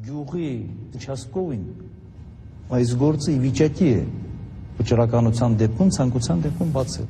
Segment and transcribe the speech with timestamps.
[0.00, 0.50] գյուղի
[0.96, 1.64] участковին
[2.76, 4.04] այս գործը վիճակի է
[4.78, 7.04] վճռականության դեպքում ցանկության դեպքում բաց է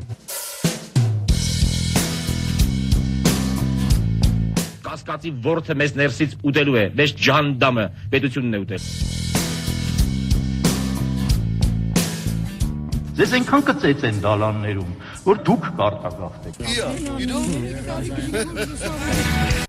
[4.88, 8.82] կասկածի ворթը մեզ ներսից ուտելու է մեզ ջանդամը պետությունն է ուտել
[13.20, 14.92] Ձեզ այնքան կծեց են դալաններում,
[15.26, 16.88] որ դուք կարտագախտեք։ Իա,
[17.26, 18.80] իրո՞ք։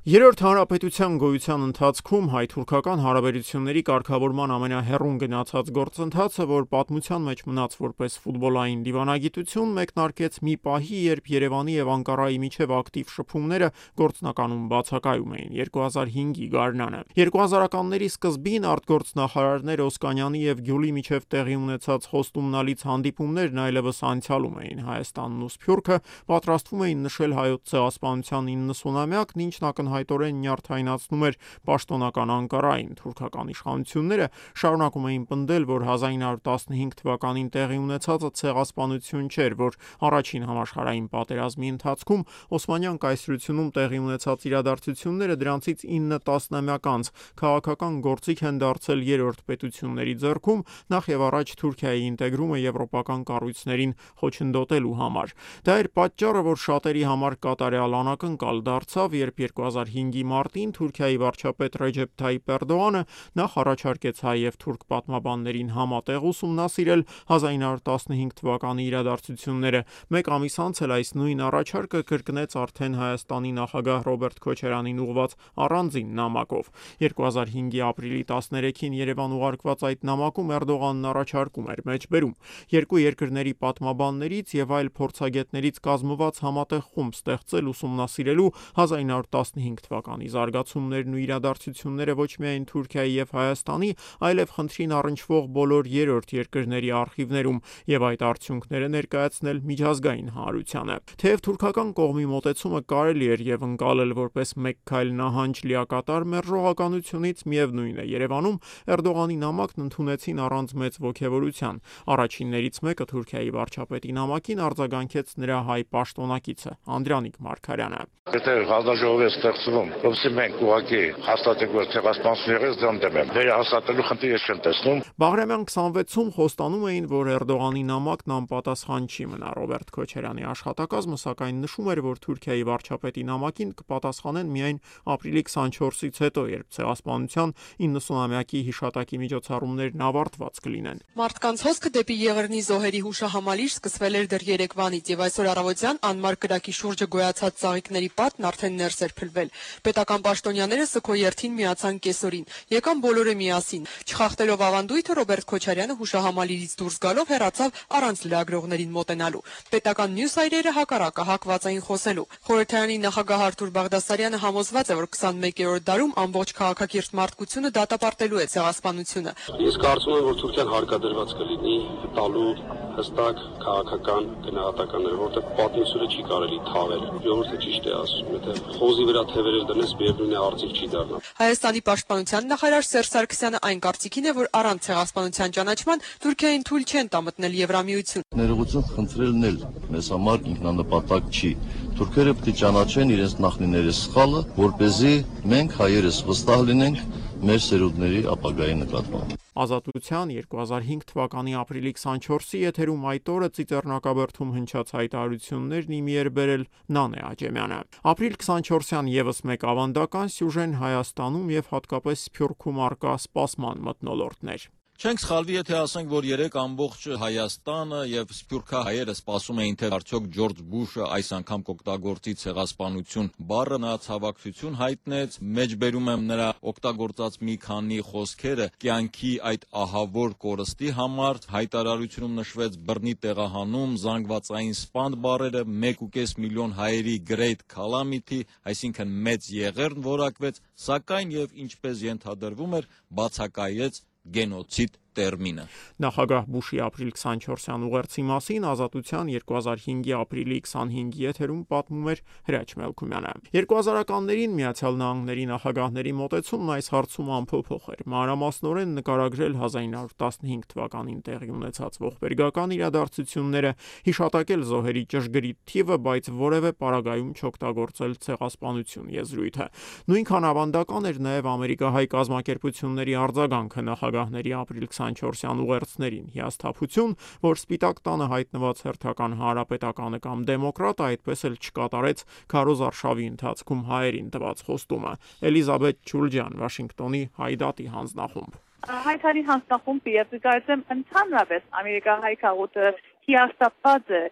[0.02, 8.16] Երրորդ հանրապետության գոյության ընթացքում հայ-թուրքական հարաբերությունների կարգավորման ամենահեռուն գնացած գործընթացը, որ պատմության մեջ մնաց որպես
[8.24, 13.70] ֆուտբոլային դիվանագիտություն, մեկնարկեց մի պահի, երբ Երևանի եւ Անկարայի միջև ակտիվ շփումները
[14.02, 22.86] գործնականում բացակայում էին 2005-ի գարնանը։ 2000-ականների սկզբին արտգործնախարարներ Օսկանյանի եւ Գյուլի միջև տեղի ունեցած խոստումնալից
[22.90, 30.38] հանդիպումներն այլևս անցյալում էին Հայաստանն ու Սփյուռքը պատրաստվում էին նշել հայոց ցեղասպանության 90-ամյակն, ինչն ակնհայտորեն
[30.42, 31.36] նյարդայնացնում էր
[31.68, 34.28] պաշտոնական Անկարային։ Թուրքական իշխանությունները
[34.62, 42.26] շարունակում էին պնդել, որ 1915 թվականին տեղի ունեցածը ցեղասպանություն չէր, որ առաջին համաշխարհային պատերազմի ընթացքում
[42.62, 47.12] Օսմանյան կայսրությունում տեղի ունեցած իրադարձությունները դրանցից 9 տասնամյակ անց
[47.42, 54.96] քաղաքական գործիք են դարձել երրորդ պետությունների ձեռքում նախ եւ առաջ Թուրքիայի ինտեգրումը եվրոպական կառույցներին խոչընդոտելու
[55.02, 55.34] համար։
[55.68, 59.42] Դա էր պատճառը, որ շատերի համար կատարյալ անակնկալ դարձավ, երբ
[59.82, 63.02] 2005-ի մարտին Թուրքիայի վարչապետ Ռեջեփ Թայիպ Էրդողանը
[63.40, 67.02] նախ առաջարկեց հայ եւ թուրք պատմաբաններին համատեղ ուսումնասիրել
[67.32, 69.82] 1915 թվականի իրադարձությունները։
[70.16, 75.36] Մեկ ամիս անց էլ այս նույն առաջարկը կրկնեց արդեն Հայաստանի նախագահ Ռոբերտ Քոչարյանին ուղված
[75.66, 82.36] առանձին նամակով։ 2005-ի ապրիլի 13-ին Երևան ուղարկված այդ նամակում Էրդողանն առաջարկում էր մեջբերում
[82.72, 88.50] երկու երկրների պատմաբաններից եւ այլ փորձագետներից կազմված համատեղ խումբ ստեղծել ուսումնասիրելու
[88.82, 93.92] 1915 թվականի զարգացումներն ու իրադարձությունները ոչ միայն Թուրքիայի եւ Հայաստանի,
[94.28, 97.60] այլև խնդրին առնչվող բոլոր երրորդ երկրների արխիվներում
[97.92, 104.50] եւ այդ արդյունքները ներկայացնել միջազգային հանրությանը։ Թեև թուրքական կողմի մոտեցումը կարելի էր եւ ընկալել որպես
[104.66, 108.58] մեկ քայլ նահանջ լիակատար մերժողականությունից, միևնույն է Երևանում
[108.92, 111.82] Էրդողանի նամակն ընդունեցին առանց մեծ ողջավորության։
[112.16, 119.30] Առաջիններից մեկը Թուրքիայի վարչապետի նամակին արձագանքեց նրա հայ պաշտոնակիցը Անդրանիկ Մարկարյանը։ Եթե հանձնաժողով է
[119.62, 125.02] ստեղծվում, ովսի մենք ուղակի հաստատենք, որ ցեղասպանություններից դեմ դեմ եմ։ Վերահաստատելու խնդիր ես չեմ տեսնում։
[125.22, 131.90] Բաղրամյան 26-ում խոստանում էին, որ Էրդողանի նամակն անպատասխան չի մնա։ Ռոբերտ Քոչարյանի աշխատակազմը սակայն նշում
[131.92, 137.54] էր, որ Թուրքիայի վարչապետի նամակին կպատասխանեն միայն ապրիլի 24-ից հետո, երբ ցեղասպանության
[137.86, 145.12] 90-ամյակի հիշատակի միջոցառումներն ավարտված կլինեն։ Մարդկանց հոսքը դեպի Եղեռնի զոհերի հուշահամալիր սկսվել էր դեռ Երևանից
[145.12, 149.51] եւ այսօր առավոտյան անմար կրակի շուրջը գոյացած ծաղիկների պատն արդեն ներս էր փլվել։
[149.86, 156.98] Պետական պաշտոնյաները սքո երթին միացան կեսօրին։ Եկան բոլորը միասին։ Չխախտելով ավանդույթը Ռոբերտ Քոչարյանը հուշահամալիրից դուրս
[157.06, 163.72] գալով հեռացավ առանց լրագրողներին մոտենալու։ Պետական մյուս այրերը հակառակը հակված էին խոսելու։ Խորհրդարանի նախագահ Արթուր
[163.78, 170.26] Բաղդասարյանը համոզված է, որ 21-րդ դարում ամբողջ քաղաքակիրթ մարդկությունը դատապարտելու է ցեղասպանությունը։ Ես կարծում եմ,
[170.32, 171.78] որ Թուրքիան հարկադրված կլինի
[172.18, 172.52] տալու
[172.92, 179.24] հստակ քաղաքական գնահատականներ, որտեղ պատմությունը չի կարելի թաղել։ Ժողովուրդը ճիշտ է ասում, եթե խոզի վրա
[179.42, 184.50] թևերել դնես, է արծիվ չի դառնա։ Հայաստանի պաշտպանության նախարար Սերժ Սարգսյանը այն կարծիքին է, որ
[184.60, 189.60] առանց ցեղասպանության ճանաչման Թուրքիային թույլ չեն տա մտնել Եվրամիություն։ Ներողություն խնդրելն էլ
[189.96, 191.52] մեզ համար ինքնանպատակ չի։
[191.98, 195.16] Թուրքերը պետք է ճանաչեն իրենց նախնիների սխալը, որ เป զի
[195.56, 197.06] մենք հայերս վստահ լինենք
[197.50, 205.96] մեր սերունդների ապագայի նկատմամբ։ Ազատության 2005 թվականի ապրիլի 24-ի եթերում այդ օրը Ծիծեռնակաբերդում հնչած հայտարարություններն
[206.00, 206.66] իմի էր բերել
[206.98, 207.80] Նանե Աջեմյանը։
[208.16, 215.54] Ապրիլ 24-յան եւս մեկ ավանդական սյուժեն Հայաստանում եւ հատկապես Սփյուռքում արկա սպասման մտնոլորտներ։ Չենք սխալվի,
[215.56, 221.32] եթե ասենք, որ երեք ամբողջ Հայաստանը եւ Սփյուռքահայերը սպասում էին, թե արդյոք Ջորջ Բուշը այս
[221.38, 229.34] անգամ կօգտագործի ցեղասպանություն բառը նա ցավակցություն հայտնեց, մեջբերում եմ նրա օգտագործած մի քանի խոսքերը կյանքի
[229.50, 237.66] այդ ահավոր կորստի համար հայտարարությունում նշվեց բռնի տեղահանում, զանգվածային սպանդ բառերը 1.5 միլիոն հայերի great
[237.74, 245.66] calamity, այսինքն մեծ եղերն որակվեց, սակայն եւ ինչպես ենթադրվում էր, բացակայեց գենոցիդ տերմինը։
[246.02, 253.34] Նախագահ Բուշի ապրիլ 24-յան ուղերձի մասին Ազատության 2005-ի ապրիլի 25-ի եթերում պատմում էր Հրաչ Մելքումյանը։
[253.56, 262.00] 2000-ականներին Միացյալ Նահանգների նախագահների մոտեցումն այս հարցում ամփոփող էր։ Մանրամասնորեն նկարագրել 1915 թվականին տեղի ունեցած
[262.02, 263.72] ողբերգական իրադարձությունները,
[264.08, 269.68] հիշատակել զոհերի ճշգրիտ թիվը, բայց որևէ պարագայում չօգտագործել ցեղասպանություն եզրույթը։
[270.12, 277.16] Նույնքան ավանդական էր նաև ամերիկահայ կազմակերպությունների արձագանքը նախագահների ապրիլ 24-յան ուղերձներին՝ հիասթափություն,
[277.46, 282.26] որ Սպիտակ տանը հայտնված հերթական հանրապետականը կամ դեմոկրատը այդպես էլ չկատարեց
[282.56, 285.14] Քարոզ Արշավի ընթացքում հայերին տված խոստումը։
[285.52, 292.88] Էլիզաբետ Չուլջան, Վաշինգտոնի Հայդատի հանձնախումբ։ Հայտարի հանձնախումբի եւ դիտարկեմ ընդհանրապես ամերիկահայ քաղուտը
[293.28, 294.24] հիասթափված է,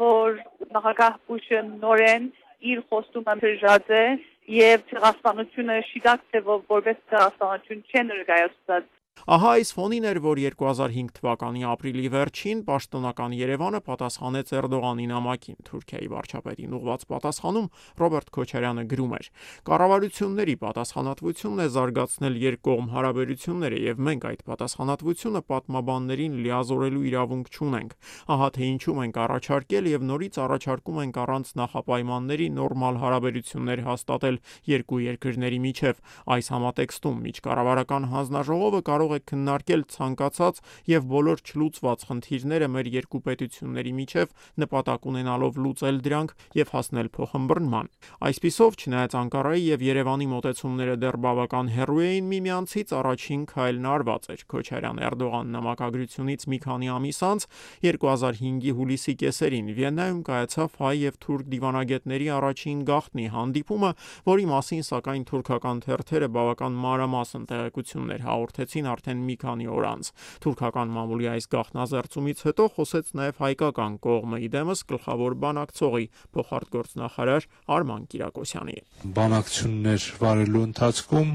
[0.00, 0.38] որ
[0.76, 2.30] նախագահ Բուշը նորեն
[2.72, 4.04] իր խոստումը հրաժարած է
[4.48, 8.86] եւ ցեղասպանությունը շիդակ թե որպես ցեղասպանություն չեն ներկայացված
[9.26, 16.08] Ահա այս ֆոնին էր, որ 2005 թվականի ապրիլի վերջին պաշտոնական Երևանը պատասխանեց Էրդողանի նամակին։ Թուրքիայի
[16.12, 17.66] վարչապետին ուղված պատասխանում
[17.98, 19.26] Ռոբերտ Քոչարյանը գրում էր.
[19.68, 27.90] «Կառավարությունների պատասխանատվությունն է զարգացնել երկկողմ հարաբերությունները եւ մենք այդ պատասխանատվությունը պատմաբաններին լիազորելու իրավունք չունենք։
[28.38, 34.36] Ահա թե ինչու մենք առաջարկել եւ նորից առաջարկում ենք առանց նախապայմանների նորմալ հարաբերություններ հաստատել
[34.68, 36.02] երկու երկրների միջև։
[36.38, 40.60] Այս համատեքստում միջկառավարական հանձնաժողովը կարող է քննարկել ցանկացած
[40.92, 47.90] եւ բոլոր չլուծված խնդիրները մեր երկու պետությունների միջև նպատակ ունենալով լուծել դրանք եւ հասնել փոխըմբռնման։
[48.28, 54.42] Այսպիսով, չնայած Անկարայի եւ Երևանի մոտեցումները դեռ բավական հեռու էին միմյանցից, առաջին քայլն արված էր
[54.52, 57.46] Քոչարյան-Էրդողան նամակագրությունից մի քանի ամիս անց
[57.88, 63.90] 2005-ի հուլիսի կեսերին Վիեննայում կայացավ հայ եւ թուրք դիվանագետների առաջին գաղտնի հանդիպումը,
[64.28, 70.10] որի մասին սակայն թուրքական թերթերը բավական մանրամասն տեղեկություններ հաղորդեցին արդեն մի քանի օր անց։
[70.42, 77.46] Թուրքական մամուլի այս գաղտնազերծումից հետո խոսեց նաև հայկական կողմը իդեմս գլխավոր բանակցողի փոխարտգործնախարար
[77.78, 78.76] Արման Կիրակոսյանի։
[79.18, 81.32] Բանակցություններ վարելու ընթացքում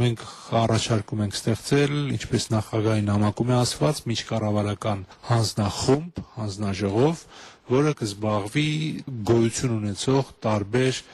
[0.00, 0.24] մենք
[0.60, 7.24] առաջարկում ենք ստեղծել, ինչպես նախագահի նամակում է ասված, միջկառավարական հանձնախումբ, հանձնաժողով,
[7.70, 8.70] որը կզբաղվի
[9.30, 11.04] գոյություն ունեցող տարբեր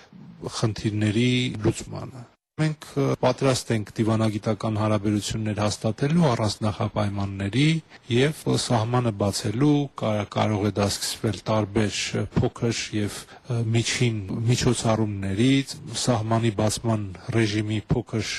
[0.56, 1.30] խնդիրների
[1.66, 2.24] լուծմանը
[2.56, 2.84] Մենք
[3.20, 7.64] պատրաստ ենք դիվանագիտական հարաբերություններ հաստատելու առանց նախապայմանների
[8.12, 9.72] եւ սահմանը բացելու
[10.32, 11.98] կարող է դա սկսվել տարբեր
[12.38, 13.18] փոքր եւ
[13.74, 15.74] միջին միջոցառումներից,
[16.04, 17.04] սահմանի բացման
[17.36, 18.32] ռեժիմի փոքր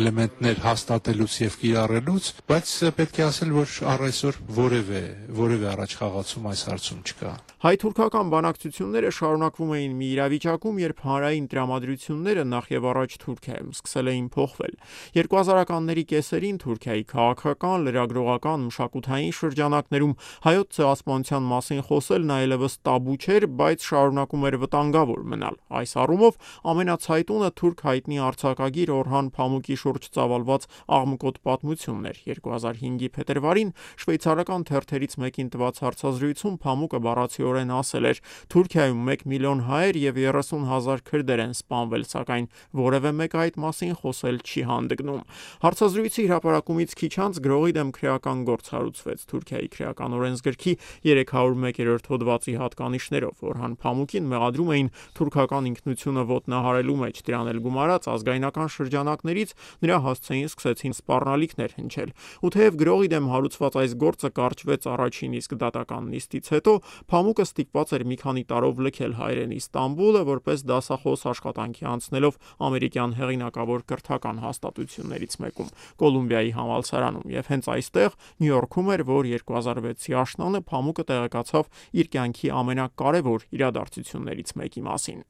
[0.00, 5.02] էլեմենտներ հաստատելուց եւ կիրառելուց, բայց պետք է ասել, որ առ այսօր որևէ
[5.40, 12.44] որևէ առաջ խաղացում այս հարցում չկա։ Հայ-թուրքական բանակցությունները շարունակվում էին մի իրավիճակում, երբ հանրային տրամադրությունները
[12.52, 14.74] նախ եւ առաջ Թուրքիայում սկսել էին փոխվել։
[15.14, 23.86] 2000-ականների կեսերին Թուրքիայի քաղաքական, լրագրողական, մշակութային շրջանակներում հայոց ցեղասպանության մասին խոսելն այլևս տաբու չէր, բայց
[23.92, 26.42] շարունակում էր վտանգավոր մնալ։ Այս առումով
[26.74, 30.68] ամենացայտունը թուրք հայտնի արձակագիր Օրհան Փամուկի շուրջ ծավալված
[30.98, 33.72] աղմկոտ պատմությունն էր 2005-ի փետրվարին
[34.02, 37.51] շվեյցարական թերթերից մեկին տված հարցազրույցում Փամուկը բառացիորեն
[37.82, 38.18] ասել էր.
[38.52, 42.46] Թուրքիայում 1 միլիոն հայեր եւ 30 հազար քրդեր են սպանվել, սակայն
[42.82, 45.22] որևէ մեկ այդ մասին խոսել չի հանդգնում։
[45.62, 50.72] Հարցազրույցի հրապարակումից քիչ անց գրողի դեմ քրեական գործ հարուցվեց Թուրքիայի քրեական օրենսգրքի
[51.02, 58.72] 301-րդ հոդվածի հատկանիշներով, Օրհան Փամուկին մեղադրում էին թուրքական ինքնությունը ոտնահարելու մեջ, դրան էլ գումարած ազգայնական
[58.72, 62.12] շրջանակներից նրա հասցեին սկսեցին սպառնալիքներ հնչել։
[62.42, 66.74] Ու թեև գրողի դեմ հարուցված այս գործը կարճվեց առաջին իսկ դատական նիստից հետո,
[67.12, 73.84] Փամուկը ստիպված էր մի քանի տարով լքել հայրենի Ստամբուլը որպես դասախոս աշխատանքի անցնելով ամերիկյան հեղինակավոր
[73.92, 75.72] կրթական հաստատություններից մեկում
[76.02, 81.70] Կոլումբիայի համալսարանում եւ հենց այստեղ Նյու Յորքում էր, որ 2006-ի աշնանը Փամուկը տեղեկացավ
[82.02, 85.22] իր կյանքի ամենակարևոր իրադարձություններից մեկի մասին։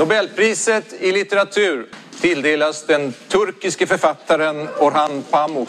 [0.00, 1.84] Nobelpriset i litteratur
[2.20, 5.68] tilldelas den turkiske författaren Orhan Pamuk.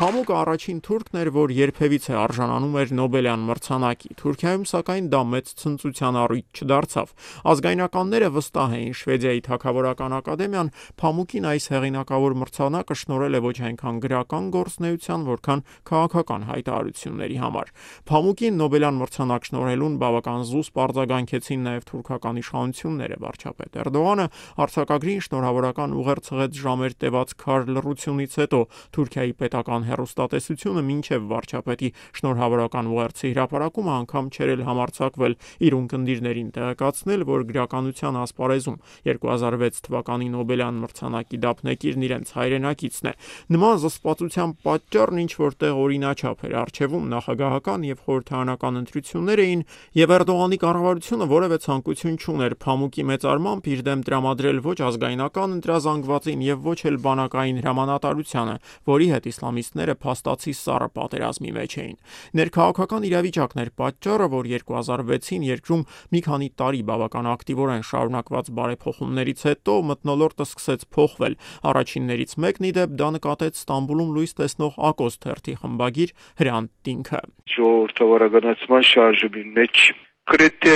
[0.00, 6.18] Փամուկը առաջին թուրքն էր, որ երբևիցե արժանանում էր Նոբելյան մրցանակի։ Թուրքիայում սակայն դա մեծ ցնծության
[6.20, 7.10] առիթ չդարձավ։
[7.52, 10.72] Ազգայնականները վստահ էին Շվեդիայի Թագավորական ակադեմիան
[11.04, 17.72] Փամուկին այս հեղինակավոր մրցանակը շնորհել է ոչ այնքան գրական գործնեության, որքան քաղաքական հայտարարությունների համար։
[18.08, 24.26] Փամուկին Նոբելյան մրցանակ շնորհելուն բավական զուսպ արձագանքեցին նաև թուրքական իշխանությունները։ Վարչապետ Էրդողանը
[24.64, 28.60] արձակագրին շնորհավորական ուղեր ցղեց ժամեր տևած քար լռությունից հետո
[28.96, 35.34] Թուրքիայի պետական հերոստատեսությունը մինչև վարչապետի շնորհավորական ուղերձի հրապարակումը անգամ չէր էլ համարցակվել
[35.70, 38.78] իր ունկնդիրներին տեղեկացնել, որ գրականության ասպարեզում
[39.10, 43.14] 2006 թվականի Նոբելյան մրցանակի դափնեկիրն իրենց հայրենակիցն է։
[43.54, 49.64] Նման զսպվածության պատճառն ինչ որտեղ օրինաչափ էր արժևում նախագահական եւ խորհրդարանական ընտրություններ էին
[50.00, 56.58] եւ Էրդողանի կառավարությունը որևէ ցանկություն չուներ Փամուկի մեծարմամբ իր դեմ տրամադրել ոչ ազգայնական ընտրազանգվածին եւ
[56.70, 58.56] ոչ էլ բանակային հրամանատարությանը,
[58.90, 61.96] որի հետ իսլամիստները փաստացի սառը պատերազմի մեջ էին։
[62.40, 65.84] Ներքաղաքական իրավիճակն էր պատճառը, որ 2006-ին երկրում
[66.14, 71.38] մի քանի տարի բավական ակտիվորեն շարունակված բարեփոխումներից հետո մտնոլորտը սկսեց փոխվել։
[71.70, 77.24] Առաջիններից մեկն ի դեպ դա նկատեց Ստամբուլում լույս տեսնող Ակոս թերթի խմբագիր Հրանտ Տինքը։
[77.56, 79.82] Ժողովրդավարականացման շարժումի մեջ
[80.30, 80.74] գրեթե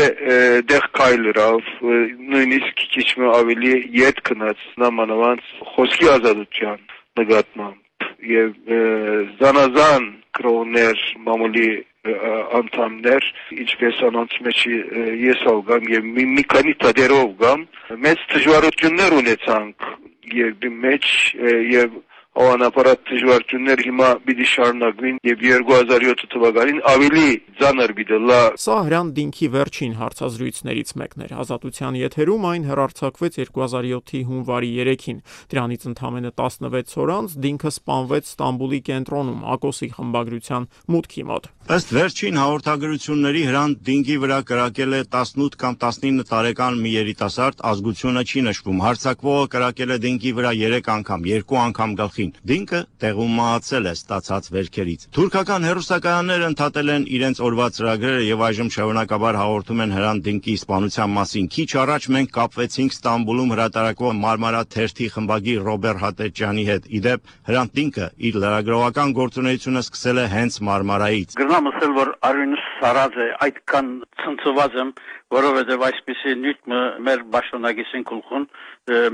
[0.70, 1.68] դեղ քայլրավ
[2.32, 3.06] նույնիսկ քիչ
[3.38, 6.84] ավելի յետ կնած նամանավանց խոսքի ազատության
[7.20, 7.83] նկատմամբ
[8.28, 8.54] եւ
[9.40, 10.06] զանազան
[10.38, 11.68] կրողներ մամուլի
[12.58, 13.26] անդամներ
[13.64, 14.62] ինչպես անոնց մեջ
[15.24, 17.62] ես գամ եւ մի, մի քանի տադերով գամ
[18.06, 19.86] մեծ դժվարություններ ունեցանք
[20.40, 21.08] երկրի մեջ
[21.74, 21.96] եւ
[22.34, 27.26] Անապարատ դժվարություններ հիմա պիտի շարունակվին եւ 2007 թվականին ավելի
[27.60, 34.70] ծանր բիդլա Սա Հրան Դինքի վերջին հարցազրույցներից մեկն էր ազատության եթերում այն հերարցակվեց 2007-ի հունվարի
[34.82, 35.20] 3-ին
[35.54, 42.38] դրանից ընդամենը 16 օր անց Դինքը սպանվեց Ստամբուլի կենտրոնում Ակոսի խմբագրության մուտքի մոտ Ըստ վերջին
[42.42, 48.84] հաղորդագրությունների Հրան Դինքի վրա կրակել է 18 կամ 19 տարեկան մի երիտասարդ ազգությունը չի նշվում
[48.84, 53.92] հարցակվողը կրակել է Դինքի վրա 3 անգամ երկու անգամ գլխի Արցախին։ Դինքը տեղում մահացել է
[53.94, 60.22] ստացած վերքերից։ Թուրքական հերոստակայանները ընդհատել են իրենց օրվա ծրագրերը եւ այժմ շարունակաբար հաղորդում են Հրան
[60.24, 66.88] Դինկի սպանության մասին։ Քիչ առաջ մենք կապվեցինք Ստամբուլում հրատարակվող Մարմարա թերթի խմբագիր Ռոբեր Հատեճյանի հետ։
[66.98, 73.14] Իդեպ Հրան Դինկը իր լրագրողական գործունեությունը սկսել է հենց Մարմարայից։ Գրնամ ասել, որ արյունս սարած
[73.16, 73.86] է, այդքան
[74.20, 74.90] ցնցված եմ,
[75.34, 78.44] որովհետև այսպեսի նյութը մեր պաշտոնագեսին գլխուն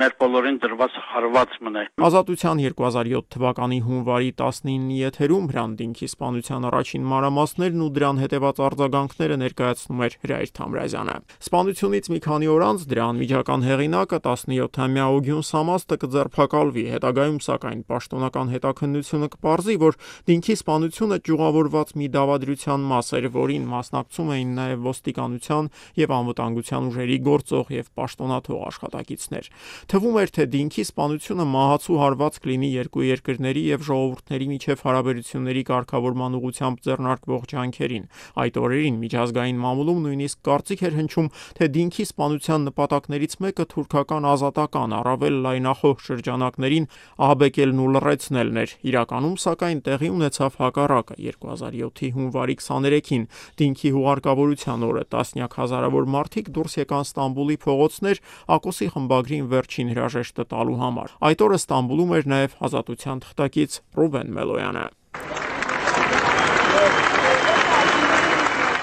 [0.00, 7.84] մեր բոլորին դրված հարված մնա։ Ազատության 2007 թվականի հունվարի 19-ի եթերում Հրանդինքի սպանության առաջին մանրամասներն
[7.86, 13.64] ու դրան հետևած արձագանքները ներկայացնում էր Հրայր Թամրազյանը։ Սպանությունից մի քանի օր անց դրա անմիջական
[13.70, 19.98] հեղինակը 17-ամյա Օգյուն Սամաստը կձերբակալվի, հետագայում սակայն պաշտոնական հետաքննությունը կպարզի, որ
[20.30, 27.18] Դինքի սպանությունը ճյուղավորված մի դավադրության մաս էր, որին մասնակցում էին նաև ոստիկանության եւ անվտանգության ուժերի
[27.26, 29.50] գործող եւ պաշտոնաթող աշխատակիցներ։
[29.90, 36.36] Թվում էր, թե Դինքի սպանությունը մահացու հարված կլինի երկու երկրների եւ ժողովուրդների միջև հարաբերությունների կարգավորման
[36.40, 38.04] ուղղությամբ ձեռնարկվող ջանքերին։
[38.40, 44.94] Այդ օրերին միջազգային մամուլում նույնիսկ կարծիք էր հնչում, թե Դինքի սպանության նպատակներից մեկը թուրքական ազատական
[45.00, 46.88] առավել լայնախոհ շրջանակներին
[47.20, 53.24] ահաբեկելն ու լռեցնելն էր։ Իրականում սակայն տեղի ունեցավ հակառակը 2007-ի հունվարի 23-ին
[53.60, 58.22] Դինքի հուղարկավորության օրը տասնյակ հազարավոր մարդիկ դուրս եկան Ստամբուլի փողոցներ
[58.56, 64.86] Ակոսի խմբագրին վերջին հրաժեշտը տալու համար։ Այդ օրը Ստամբուլում էր նաև ազատության թղթակից Ռուբեն Մելոյանը։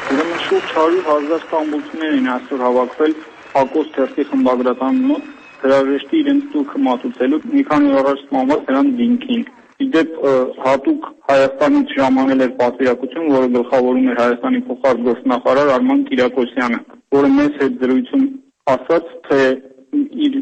[0.07, 3.13] Ուրեմն շուրջ 100 հազար ստամբուլցիներ են այսօր հավաքվել
[3.61, 9.45] Ակոս թերթի խմբագրատան մոտ հրաժեշտի իրենց տուքը մատուցելու մի քանի առաջ սպանված նրան դինքին։
[9.85, 10.13] Իդեպ
[10.65, 16.79] հատուկ Հայաստանից ժամանել էր պատվիրակություն, որը գլխավորում էր Հայաստանի փոխարտգործնախարար Արման Կիրակոսյանը,
[17.17, 18.25] որը մեծ հետ զրույցում
[18.73, 19.41] ասաց, թե
[20.27, 20.39] իր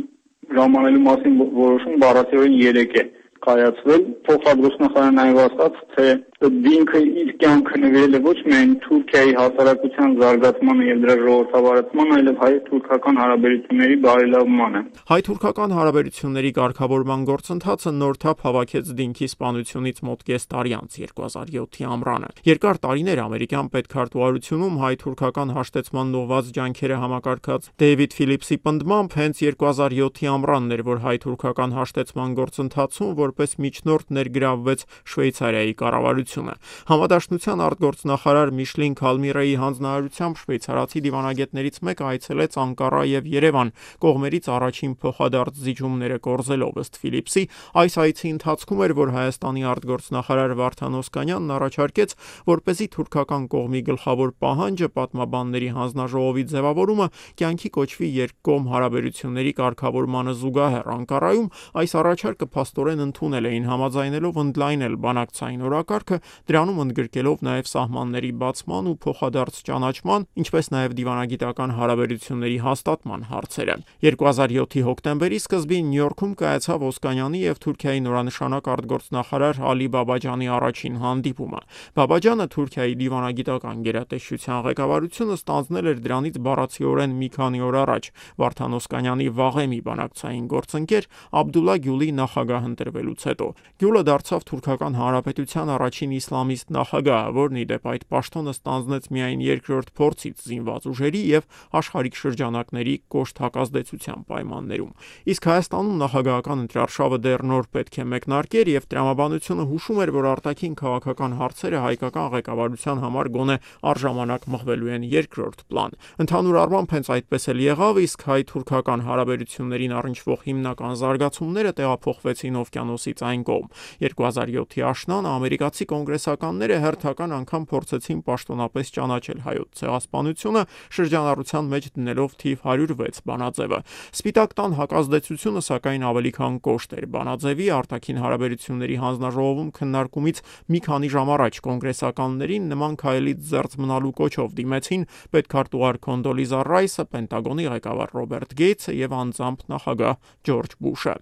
[0.59, 3.05] ժամանելու մասին որոշում բառացիորեն 3 է
[3.45, 10.87] կայացվել փոխադրոստնախարարը նաև ասաց թե Դինքը իր կյանքը նվիրել է ոչ միայն Թուրքիայի հասարակության զարգացմանը
[10.87, 19.29] եւ դրա ժողովրդավարացմանը, այլև հայ-թուրքական հարաբերությունների բարելավմանը։ Հայ-թուրքական հարաբերությունների կարգավորման գործընթացը նոր թափ հավաքեց Դինքի
[19.31, 26.99] սպանությունից մոտ կես տարի անց 2007-ի ամռանը։ Երկար տարիներ ամերիկյան պետքարտուղարությունում հայ-թուրքական հաշտեցման նոված ջանքերը
[27.05, 34.85] համակարգած Դեյվիդ Ֆիլիպսի պնդմամբ հենց 2007-ի ամռանն էր, որ հայ-թուրքական հաշտեցման գործընթացում որպես միջնորդ ներգրավվեց
[35.15, 36.55] Շվեյցարիայի կառավարությունը հանրությունը։
[36.89, 43.69] Համադաշնության արտգործնախարար Միշլին Քալմիրեի հանձնարարությամբ շվեյցարացի դիվանագետներից մեկը այցելեց Անկարա եւ Երևան,
[44.05, 47.43] կողմերից առաջին փոխադարձ զիջումները կորզելով ըստ Ֆիլիպսի,
[47.85, 52.15] այս այցի ընթացքում էր, որ Հայաստանի արտգործնախարար Վարդան Օսկանյանն առաջարկեց,
[52.49, 57.07] որ เป զի թուրքական կողմի գլխավոր պահանջը պատմաբանների հանձնաժողովի ձևավորումը
[57.39, 61.49] կյանքի կոչվի երկկողմ հարաբերությունների կարգավորմանը զուգահեռ Անկարայում
[61.85, 68.87] այս առաջարկը փաստորեն ընդունել էին համաձայնելով ընդլայնել բանակցային օրակարգը օրենքը, դրանում ընդգրկելով նաև սահմանների բացման
[68.91, 76.85] ու փոխադարձ ճանաչման, ինչպես նաև դիվանագիտական հարաբերությունների հաստատման հարցերը։ 2007-ի հոկտեմբերի սկզբին Նյու Յորքում կայացավ
[76.85, 81.61] Օսկանյանի եւ Թուրքիայի նորանշանակ արտգործնախարար Ալի Բաբաջանի առաջին հանդիպումը։
[81.99, 88.03] Բաբաջանը Թուրքիայի դիվանագիտական գերատեսչության ղեկավարությունը ստանձնել էր դրանից բառացիորեն մի քանի օր առաջ
[88.45, 91.09] Վարդան Օսկանյանի վաղեմի բանակցային գործընկեր
[91.41, 93.47] Աբդուլլա Գյուլի նախագահ ընտրվելուց հետո։
[93.81, 99.89] Գյուլը դարձավ թուրքական հանրապետության առաջին իսլամիստ նախագահը, որն ի դեպ այդ պաշտոնը ստանձնեց միայն երկրորդ
[99.97, 101.47] փորձից զինված ուժերի եւ
[101.79, 104.91] աշխարհիկ շրջանակների կոշտ հակազդեցության պայմաններում։
[105.35, 110.75] Իսկ Հայաստանում նախագահական ընտրարշավը դեռ նոր պետք է մեկնարկեր եւ տրամաբանությունը հուշում էր, որ արտաքին
[110.85, 113.57] քաղաքական հարցերը հայկական ղեկավարության համար գոնե
[113.95, 115.95] առժամանակ մղվելու են երկրորդ պլան։
[116.25, 123.45] Ընդհանուր առմամբ հենց այդպես էլ եղավ, իսկ հայ-թուրքական հարաբերություններին առնչվող հիմնական զարգացումները տեղափոխվեցին օվկիանոսից այն
[123.49, 123.69] կողմ։
[124.05, 130.63] 2007-ի աշնանը ամերիկացի կոնգրեսականները հերթական անգամ փորձեցին պաշտոնապես ճանաչել հայոց ցեղասպանությունը
[130.95, 133.79] շրջանառության մեջ դնելով թիվ 106 բանաձևը։
[134.15, 140.41] Սպիտակ տան հակազդեցությունը սակայն ավելի քան կոշտ էր։ Բանաձևի արտաքին հարաբերությունների հանձնաժողովում քննարկումից
[140.75, 147.67] մի քանի ժամ առաջ կոնգրեսականներին նման քայլից զերծ մնալու կոչով դիմեցին պետքարտուղար Կոնդոլիզա Ռայսը, Պենտագոնի
[147.75, 151.15] ղեկավար Ռոբերտ Գեյցը եւ անձամբ նախագահ Ջորջ Բուշը։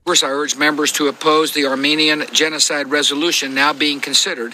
[0.64, 4.54] members to oppose the Armenian genocide resolution now being considered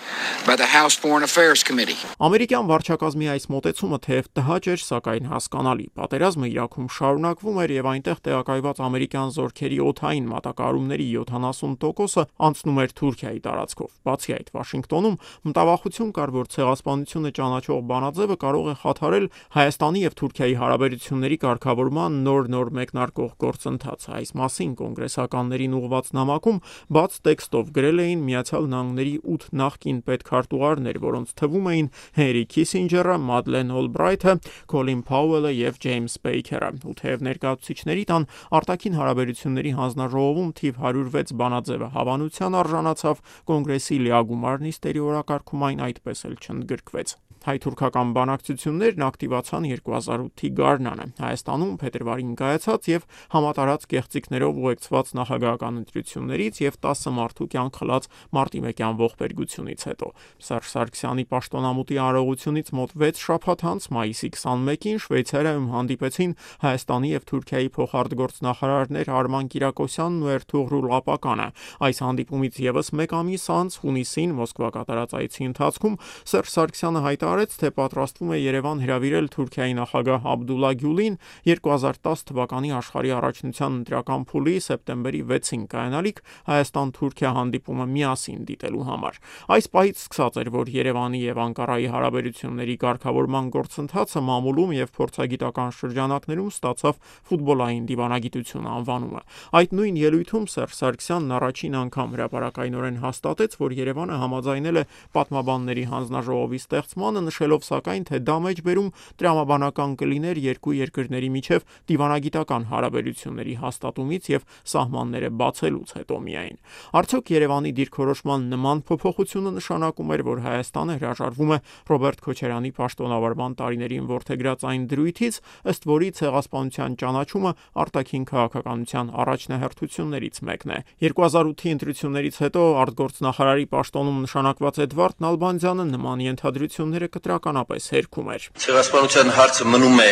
[0.45, 1.97] by the House Foreign Affairs Committee.
[2.21, 8.21] Ամերիկյան վարչակազմի այս մոտեցումը թեև տհաճ էր, սակայն հասկանալի։ Պատերազմը Իրաքում շարունակվում էր եւ այնտեղ
[8.27, 15.17] տեղակայված ամերիկյան զորքերի օթային մատակարարումների 70%-ը անցնում էր Թուրքիայի տարածքով։ Բացի այդ, Վաշինգտոնում
[15.51, 19.25] մտավախություն կար, որ ցեղասպանությունը ճանաչող բանաձևը կարող է խաթարել
[19.55, 26.61] Հայաստանի եւ Թուրքիայի հարաբերությունների կարգավորման նոր-նոր մեկնարկող գործընթացը։ Այս մասին կոնգրեսականներին ուղված նամակում
[26.97, 33.73] բաց տեքստով գրել էին Միացյալ Նահանգների 8 նախկին պետքարտուղարներ, որոնց թվում էին Հենրի Քիսինջերը, Մադլեն
[33.81, 34.35] Օլբրայթը,
[34.73, 38.29] Քոլին Փաուելը եւ Ջեյմս Բեյքերը։ Ու թեև ներկայացուցիչների տան
[38.61, 46.39] արտաքին հարաբերությունների հանձնաժողովում թիվ 106 բանաձևը հավանության արժանացավ, կոնգրեսի լիագումար նիստերի օրակարգում այն այդպես էլ
[46.41, 56.59] չընդգրկվեց։ Հայ-թուրքական բանակցություններն ակտիվացան 2008-ի գարնանը Հայաստանում փետրվարին կայացած եւ համատարած կեղծիքներով ուղեկցված նախագահական ընտրություններից
[56.61, 58.07] եւ 10 մարդու կյանք խլած
[58.37, 60.11] մարտի 1-յան ողբերգությունից հետո
[60.45, 67.69] Սերժ Սարգսյանի պաշտոնամուտի արարողությունից մոտ 6 շաբաթ անց մայիսի 21-ին Շվեյցարիայում հանդիպեցին Հայաստանի եւ Թուրքիայի
[67.81, 71.47] փոխարտգործնախարարներ Արման Կիրակոսյանն ու Էրթուղրուլ Ղապականը։
[71.89, 75.99] Այս հանդիպումից եւս մեկ ամիս անց հունիսին Մոսկվա կատարած այցի ընթացքում
[76.31, 81.13] Սերժ Սարգսյանը հայտարարեց հայտարարեց, թե պատրաստվում է Երևան հրավիրել Թուրքիայի նախագահ Աբդուլլա Գյուլին
[81.47, 86.19] 2010 թվականի աշխարհի առաջնության ընտրական փուլի սեպտեմբերի 6-ին կայանալիք
[86.51, 89.19] Հայաստան-Թուրքիա հանդիպումը միասին դիտելու համար։
[89.55, 96.51] Այս պահից սկսած էր, որ Երևանի եւ Անկարայի հարաբերությունների ղեկավարման գործընթացը մամուլում եւ փորձագիտական շրջանակներում
[96.51, 97.01] ստացավ
[97.31, 99.23] ֆուտբոլային դիվանագիտություն անվանումը։
[99.61, 106.61] Այդ նույն ելույթում Սերժ Սարգսյանն առաջին անգամ հրապարակայնորեն հաստատեց, որ Երևանը համաձայնել է պատմաբանների հանձնաժողովի
[106.61, 108.89] ստեղծմանը Ռոզենստալը նշելով սակայն, թե դա մեջբերում
[109.21, 116.57] տրամաբանական կլիներ երկու երկրների միջև դիվանագիտական հարաբերությունների հաստատումից եւ սահմանները բացելուց հետո միայն։
[117.01, 121.57] Արդյոք Երևանի դիրքորոշման նման փոփոխությունը նշանակում էր, որ Հայաստանը հրաժարվում է
[121.91, 125.35] Ռոբերտ Քոչարյանի պաշտոնավարման տարիներին ворթեգրած այն դրույթից,
[125.71, 130.79] ըստ որի ցեղասպանության ճանաչումը արտաքին քաղաքականության առաջնահերթություններից մեկն է։
[131.11, 139.67] 2008-ի ընտրություններից հետո արտգործնախարարի պաշտոնում նշանակված Էդվարդ Նալբանդյանը նման ենթադրությունները կտրականապես հերքում էր։ Ցեղասպանության հարցը
[139.71, 140.09] մնում է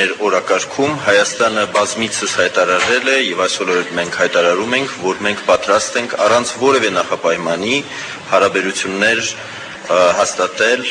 [0.00, 6.18] մեր օրակարգում։ Հայաստանը բազմիցս հայտարարել է եւ այսօր մենք հայտարարում ենք, որ մենք պատրաստ ենք
[6.26, 7.80] առանց որևէ նախապայմանի
[8.34, 9.24] հարաբերություններ
[9.90, 10.82] հաստատել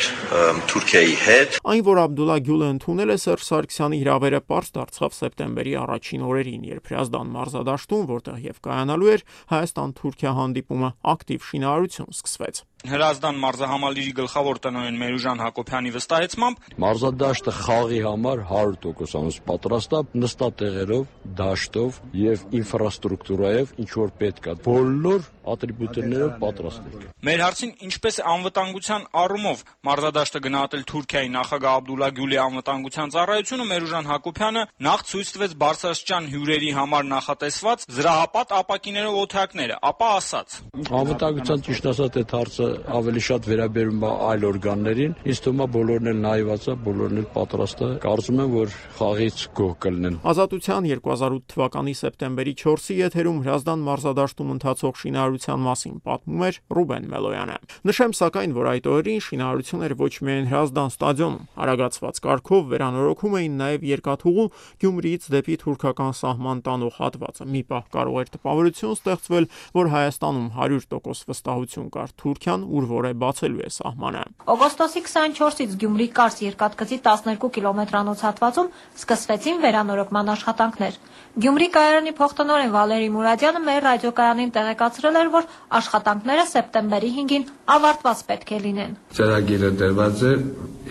[0.67, 6.25] Թուրքիայի հետ։ Այն, որ Աբդուլլա Գյուլը ընդունել է Սերժ Սարգսյանի հրավերը པարզ դարձավ սեպտեմբերի առաջին
[6.29, 9.23] օրերին, երբ Հրազդան մարզադաշտում, որտեղ եւ կայանալու էր
[9.55, 18.43] Հայաստան-Թուրքիա հանդիպումը, ակտիվ շինարարություն սկսվեց։ Հրազդան մարզահամալիրի գլխավոր տնօրեն Մերուժան Հակոբյանի վստահեցմամբ մարզադաշտը խաղի համար
[18.47, 27.03] 100% պատրաստ է նստատեղերով, դաշտով եւ ինֆրաստրուկտուրայով, ինչ որ պետք է։ Բոլոր ատրիբուտներով պատրաստ ենք։
[27.29, 34.09] Մեր հարցին ինչպես է անվտանգության առումով մարզադաշտը գնահատել Թուրքիայի նախագահ Աբդուլլա Գյուլի անվտանգության ծառայությունը Մերուժան
[34.13, 40.59] Հակոբյանը նախ ցույց տվեց բարձրաստիճան հյուրերի համար նախատեսված զրահապատ ապակիներով օթակները, ապա ասաց.
[40.99, 42.68] Անվտանգության ճիշտ ասած այդ հարցը
[42.99, 47.27] ավելի շատ վերաբերում է այլ օրգաններին։ Ինձ թվում է բոլորն էլ նայված է, բոլորն էլ
[47.35, 53.85] պատրաստ է։ Կարծում եմ, որ խաղից գոհ կլինեն։ Ազատության 2008 թվականի սեպտեմբերի 4-ի եթերում Հրազդան
[53.89, 57.57] մարզադաշտում ընթացող շինարարության մասին պատմում էր Ռուբեն Մելոյանը։
[57.89, 63.55] Նշեմ սակայն, որ այդ օրերին շինարարություն էր ոչ միայն Հրազդան ստադիոնում, հարագացված կարգով վերանորոգում էին
[63.59, 64.47] նաև երկաթուղու
[64.83, 71.29] Գյումրիից դեպի թուրքական սահման տանող հատվածը։ Մի պահ կարող էր տպավորություն ստեղծվել, որ Հայաստանում 100%
[71.29, 77.51] վստահություն կար Թուրքիան, ուր որ է բացելու է սահմանը։ Օգոստոսի 24-ից Գյումրի Կարս երկաթգծի 12
[77.57, 80.99] կիլոմետրանոց հատվածում սկսվեցին վերանորոգման աշխատանքներ։
[81.39, 87.45] Գյումրի կայարանի փոխտնօրեն Վալերի Մուրադյանը մեր ռադիոկայանին տեղեկացրել էր, որ աշխատանքները սեպտեմբերի 5-ին
[87.79, 90.33] ավարտված պետք է լինեն։ Ծրագիրը դրված է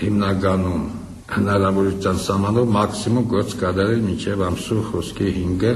[0.02, 0.85] հիմնականում
[1.28, 5.72] հնարավորության սահմանով մաքսիմում գործ կատարել մինչև ամսու խոսքի 5-ը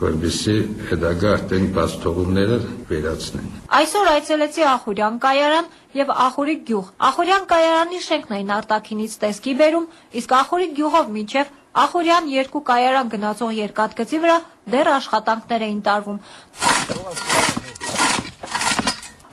[0.00, 0.54] որբիսի
[0.90, 2.56] հետագա արտենք բաստողումները
[2.90, 3.46] վերացնեն։
[3.78, 9.86] Այսօր այցելեցի Ախուրյան կայարան եւ Ախուրի գյուղ։ Ախուրյան կայարանի շենքն այն արտաքինից տեսքի բերում,
[10.20, 11.54] իսկ Ախուրի գյուղով մինչև
[11.86, 14.36] Ախուրյան երկու կայարան գնացող երկաթգծի վրա
[14.76, 16.20] դեռ աշխատանքներ էին տարվում։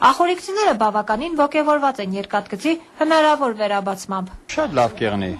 [0.04, 2.73] Ախորիկցիները բավականին ողջավորված են երկաթգծի
[3.04, 5.32] հնարավոր վերաբացմամբ։ Շատ լավ կեղնի։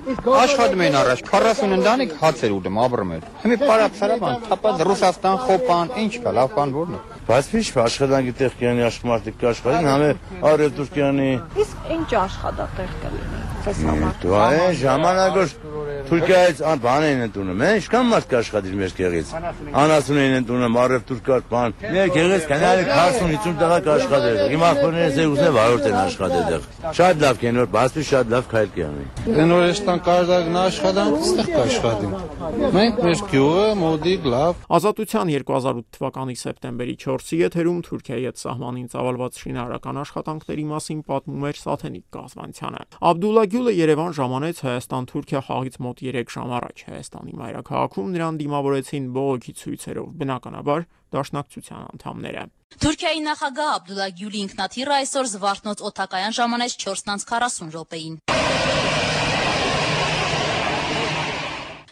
[0.00, 5.36] Աշխատում էին առաջ 40 ընտանիք հաց էր ուտում, ապրում էր։ Հիմա պարապ սարաբան, թափած Ռուսաստան,
[5.44, 10.10] Խոպան, ինչ կա, լավ բան որն է։ Բայց ինչ աշխատանքի տեղ կյանի աշխատիկ կաշխատին, համե
[10.50, 11.30] արևտուր կյանի։
[11.66, 15.50] Իսկ ինչ աշխատատեղ կլինի Դու այն ժամանակոր
[16.10, 19.28] Թուրքիայից ան բան են ընդունում, հա, ինչքան մարդ կաշխատի մեր կեղից։
[19.78, 25.52] Անասուն են ընդունում, արևտուր կար բան։ Մեր կեղից կանալի 40-50 տղա կաշխատել։ Իմ ախորները զեգուսը
[25.54, 26.66] վարորդ են աշխատել դեղ։
[26.98, 29.06] Շատ լավ կեն որ բասպի շատ լավ քայլ կյանի։
[29.38, 32.12] Դենորեստան կարդագն աշխատանք ստեղ կաշխատին։
[32.74, 39.40] Մենք մեր գյուղը մոդիկ լավ։ Ազատության 2008 թվականի սեպտեմբերի 4-ի եթերում Թուրքիայի հետ սահմանին ծավալված
[39.44, 46.32] շինարարական աշխատանքների մասին պատմում էր Սաթենիկ Կազվանցյանը։ Աբդուլլա Գյուլը Երևան ժամանեց Հայաստան-Թուրքիա խաղից մոտ 3
[46.34, 52.44] ժամ առաջ Հայաստանի մայրաքաղաքում նրան դիմավորեցին բողոքի ցույցերով, բնականաբար դաշնակցության անդամները։
[52.80, 58.79] Թուրքիայի նախագահ Աբդուլլա Գյուլի ինքնաթիռը այսօր Զվարթնոց օթակայան ժամանեց 4:40 րոպեին։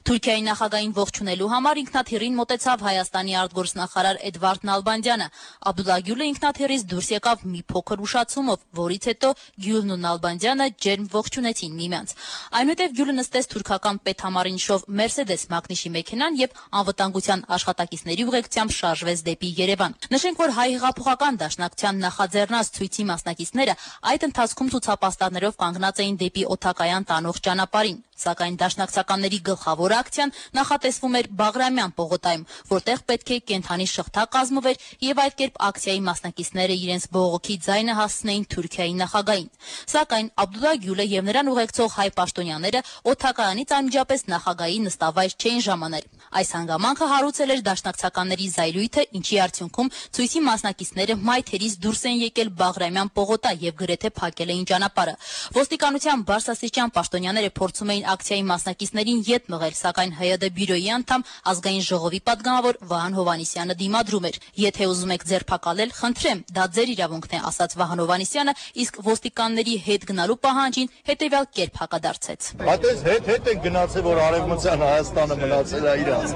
[0.06, 5.26] Թուրքիայի նախագահին ողջունելու համար ինքնաթիռին մոտեցավ Հայաստանի արտգործնախարար Էդվարդ Նալբանդյանը։
[5.68, 9.30] Աբդուլլա Գյուլը ինքնաթիռից դուրս եկավ մի փոքր ուշացումով, որից հետո
[9.64, 12.14] Գյուլն ու Նալբանդյանը ջերմ ողջունեցին միմյանց։
[12.58, 19.96] Այնուհետև Գյուլը նստեց թուրքական պետհամարինշով Mercedes Magnus-ի մեքենան եւ անվտանգության աշխատակիցների ուղեկցությամբ շարժվեց դեպի Երևան։
[20.14, 23.78] Նշենք, որ հայ հեղափոխական դաշնակցության նախաձեռնած ցույցի մասնակիցները
[24.12, 31.28] այդ ընթացքում ցուցապաստառներով կանգնած էին դեպի օթակայան տանող ճանապարհին սակայն դաշնակցականների գլխավոր ակցիան նախատեսվում էր
[31.38, 37.56] Բաղրամյան պողոտայում, որտեղ պետք է կենթանի շղթա կազմվեր եւ այդ կերպ ակցիայի մասնակիցները իրենց բողոքի
[37.68, 39.48] ձայնը հասցնեին Թուրքիայի նախագահին։
[39.94, 46.50] Սակայն Աբդուլլա Գյուլը եւ նրան ուղեկցող հայ պաշտոնյաները օթակայանից անմիջապես նախագահի նստավայր չէին ժամանել։ Այս
[46.58, 53.52] հանգամանքը հարուցել էր դաշնակցականների զայրույթը, ինչի արդյունքում ցույցի մասնակիցները մայթերից դուրս են եկել Բաղրամյան պողոտա
[53.64, 55.14] եւ գրեթե փակել էին ճանապարհը։
[55.56, 62.20] Ոստիկանության բարձրաստիճան պաշտոնյաները փորձում էին ակցիայի մասնակիցներին ետ մղել, սակայն ՀՅԴ բյուրոյի անդամ ազգային ժողովի
[62.28, 64.36] պատգամավոր Վահան Հովհաննիսյանը դիմադրում էր.
[64.58, 70.02] «Եթե ուզում եք ձերբակալել, խնդրեմ, դա ձեր իրավունքն է», ասաց Վահան Հովհաննիսյանը, իսկ ոստիկանների հետ
[70.08, 72.40] գնալու պահանջին հետևյալ կերպ հակադարձեց.
[72.68, 76.28] «Այդպես հետ-հետ են գնացել, որ արևմտյան Հայաստանը մնացել է իրանց»։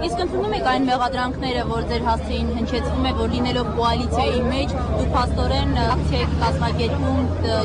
[0.00, 5.08] Իսկ ընդունում եք այն մեղադրանքները, որ ձեր հասցեին հնչեցվում է, որ լինելով կոալիցիայի մեջ դու
[5.14, 7.20] փաստորեն ակցիա եք կազմակերպում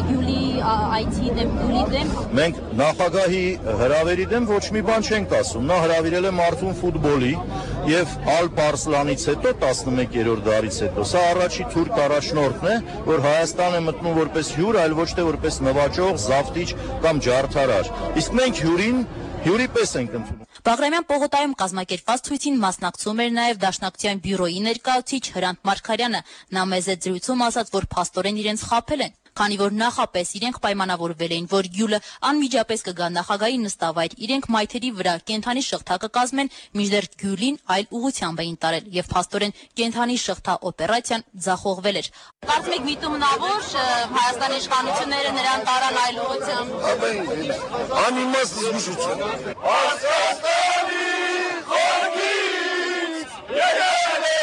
[0.09, 3.41] Գյուլի այցի դեմ Գյուլի դեմ։ Մենք նախագահի
[3.81, 7.33] հրավերի դեմ ոչ մի բան չենք ասում։ Նա հրավիրել է Մարթուն ֆուտբոլի
[7.91, 12.77] եւ Ալ Պարսլանից հետո 11-րդ դարից հետո։ Սա առաջի թուրք առաջնորդն է,
[13.09, 16.69] որ Հայաստան է մտնում որպես հյուր, այլ ոչ թե որպես նվաճող, զավթիչ
[17.05, 19.05] կամ ջարդարար։ Իսկ մենք հյուրին
[19.45, 25.59] հյուրի պես ենք ընդունում։ Բաղրամյան պողոտայում կազմակերպված ցույցին մասնակցում էր նաև Դաշնակցության բյուրոյի ներկայացուցիչ Հրանտ
[25.69, 26.21] Մարգարյանը։
[26.57, 31.31] Նա մեզ այդ զրույցում ասաց, որ փաստորեն իրենց խაფել են, քանի որ նախապես իրենք պայմանավորվել
[31.35, 37.59] էին, որ Գյուլը անմիջապես կգա նախագահի նստավայր, իրենք մայթերի վրա կենթանի շղթա կկազմեն, մինչդեռ Գյուլին
[37.75, 42.07] այլ ուղությամբ էին տարել եւ փաստորեն կենթանի շղթա օպերացիան ձախողվել էր։
[42.47, 43.61] Կարծում եք միտումնավոր
[44.15, 46.69] Հայաստանի իշխանությունները նրան տարան այլ ուղությամբ։
[48.05, 49.19] Անիմաստ զգուշություն։
[49.65, 51.03] Հայաստանի
[51.73, 54.35] խորքից եկել է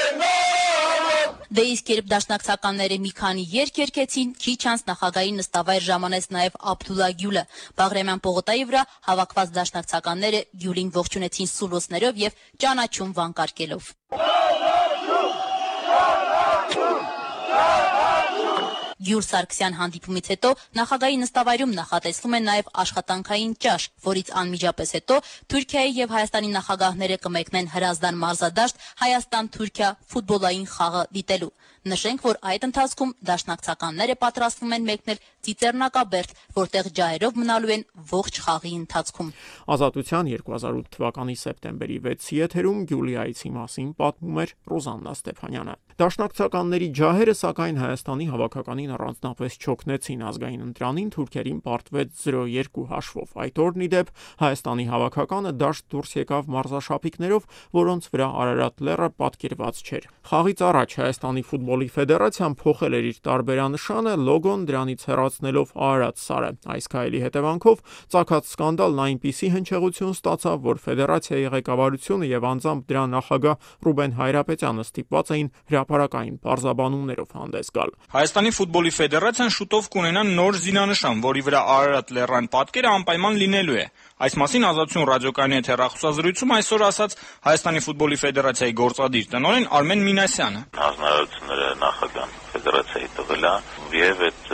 [1.52, 7.08] Դե իսկ երբ դաշնակցականները մի քանի երկ երգեցին, քիչ անց նախագահի նստավայր ժամանեց նաև Աբդուլլա
[7.20, 7.42] Գյուլը։
[7.82, 13.92] Բաղրամյան պողոտայի վրա հավաքված դաշնակցականները Գյուլին ողջունեցին սուլոցներով եւ ճանաչում վանկարկելով։
[19.02, 25.16] Գյուր Սարգսյան հանդիպումից հետո նախագահի նստավայրում նախատեսվում է նաև աշխատանքային ճաշ, որից անմիջապես հետո
[25.52, 33.12] Թուրքիայի եւ Հայաստանի նախագահները կմեկնեն Հրազդան մարզադաշտ Հայաստան-Թուրքիա ֆուտբոլային խաղը դիտելու։ Նշենք, որ այդ ընթացքում
[33.26, 39.32] դաշնակցականները պատրաստվում են մեկնել Ծիծեռնակաբերդ, որտեղ ջահերով մնալու են ողջ խաղի ընթացքում։
[39.74, 47.76] Ազատության 2008 թվականի սեպտեմբերի 6-ի եթերում Գյուլիայցի մասին պատմում էր Ռոզաննա Ստեփանյանը։ Դաշնակցականների ջահերը սակայն
[47.78, 54.10] Հայաստանի հավաքականին առանձնապես չօգնեցին ազգային ընտրանին թուրքերին պարտվեց 0-2 հաշվով։ Այդ օրն ի դեպ
[54.42, 57.46] Հայաստանի հավաքականը դաշտ դուրս եկավ մարզաշապիկներով,
[57.78, 64.12] որոնց վրա Արարատ լեռը պատկերված չէր։ Խաղից առաջ Հայաստանի ֆուտբոլի ֆեդերացիան փոխել էր իր տարբերանշանը,
[64.26, 67.86] լոգոն դրանից հեռացնելով Արարատ սարը։ Այս քայլի հետևանքով
[68.16, 75.32] ցակած սկանդալն այնպիսի հնչեղություն ստացավ, որ ֆեդերացիայի ղեկավարությունը եւ անձամբ դրա նախագահ Ռուբեն Հայրապետյանը ստիպված
[75.36, 75.52] էին
[75.92, 82.48] հրապարակային բարձաբանումներով հանդես գալ։ Հայաստանի ֆուտբոլի ֆեդերացիան շուտով կունենա նոր զինանշան, որի վրա Արարատ լեռան
[82.52, 83.86] պատկերը անպայման լինելու է։
[84.22, 87.16] Այս մասին Ազատություն ռադիոկայանի հետ հեռախոսազրույցում այսօր ասաց
[87.48, 93.54] Հայաստանի ֆուտբոլի ֆեդերացիայի գործադիր տնօրեն Արմեն Մինասյանը։ Հանձնարարությունները նախագահան ֆեդերացիայի տվել է
[94.02, 94.52] եւ այդ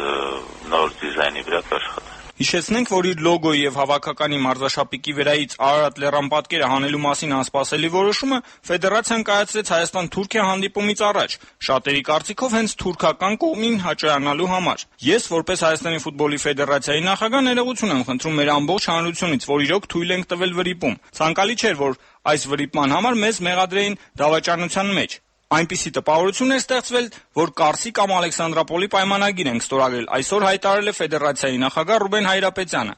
[0.74, 2.07] նոր դիզայնի վրա կաշխատի
[2.38, 8.38] Հիշեցնենք, որ իր լոգոյի եւ հավաքականի մարզաշապիկի վրայից Արարատ լեռան պատկերը հանելու մասին անսպասելի որոշումը
[8.68, 16.02] ֆեդերացիան կայացրեց Հայաստան-Թուրքիա հանդիպումից առաջ, շատերի կարծիքով հենց թուրքական կողմին հաճայանալու համար։ Ես, որպես Հայաստանի
[16.06, 20.98] ֆուտբոլի ֆեդերացիայի նախագահ, ներողություն եմ խնդրում մեր ամբողջ հանրությունից, որ իրոք թույլ ենք տվել վրիպում։
[21.18, 22.02] Ցանկալի չէր, որ
[22.38, 27.06] այս վրիպման համար մեզ մեղադրեին դավաճանության մեջ։ Այնպիսի տպավորություն էր ստեղծվել,
[27.38, 32.94] որ Կարսի կամ Ալեքսանդրապոլի պայմանագիր ենք ստորագրել, այսօր հայտարարել է ֆեդերացիայի նախագահ Ռուբեն Հայրապետյանը։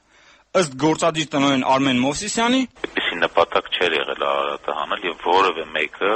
[0.60, 6.14] Ըստ գործադիր տնօրեն Արմեն Մովսիսյանի, այդպիսի նպատակ չէր եղել Արարատը հանել եւ որևէ մեկը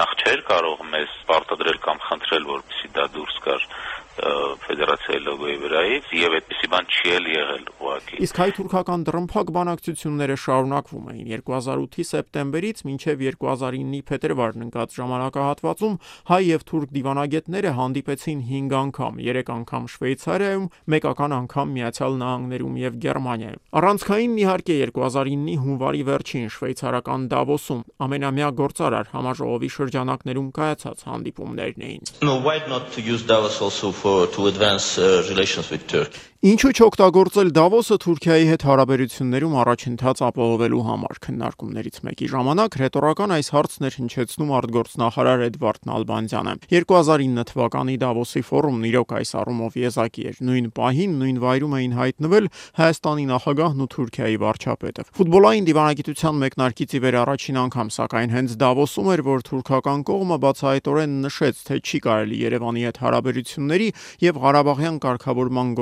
[0.00, 3.68] նախ չէր կարող մեզ պարտադրել կամ խնդրել, որպեսզի դա դուրս գար
[4.16, 11.10] ֆեդերացիայի լոգոյի վրայից եւ այդպիսի բան չի էլ եղել ուղղակի։ Իսկ հայ-թուրքական դրմփակ բանակցությունները շարունակվում
[11.12, 11.26] էին.
[11.36, 15.98] 2008-ի սեպտեմբերից մինչև 2009-ի փետրվարն ընկած ժամանակահատվածում
[16.30, 22.98] հայ եւ թուրք դիվանագետները հանդիպեցին 5 անգամ, 3 անգամ Շվեյցարիայում, մեկական անգամ Միացյալ Նահանգներում եւ
[23.06, 32.04] Գերմանիայում։ Առանցքային իհարկե 2009-ի հունվարի վերջին շվեյցարական Դավոսում ամենամյա գործարար համաժողովի շրջանակներում կայացած հանդիպումներն էին։
[32.26, 36.20] No, why not to use Davos also for for to advance uh, relations with Turkey.
[36.46, 43.86] Ինչու չօգտագործել Դավոսը Թուրքիայի հետ հարաբերություններում առաջընթաց ապահովելու համար քննարկումներից մեկի ժամանակ ռետորական այս հարցն
[43.88, 50.68] էր հնչեցնում արտգործնախարար Էդվարդ Նալբանդյանը 2009 թվականի Դավոսի ֆորումն իրոք այս առումով եզակի էր նույն
[50.76, 52.46] պահին նույն վայրում էին հայտնվել
[52.78, 59.10] Հայաստանի նախագահն ու Թուրքիայի վարչապետը ֆուտբոլային դիվանագիտության մեկնարկից ի վեր առաջին անգամ սակայն հենց Դավոսում
[59.16, 63.90] էր որ թուրքական կողմը բացահայտորեն նշեց թե չի կարելի Երևանի հետ հարաբերությունների
[64.26, 65.74] եւ Ղարաբաղյան կարգավորման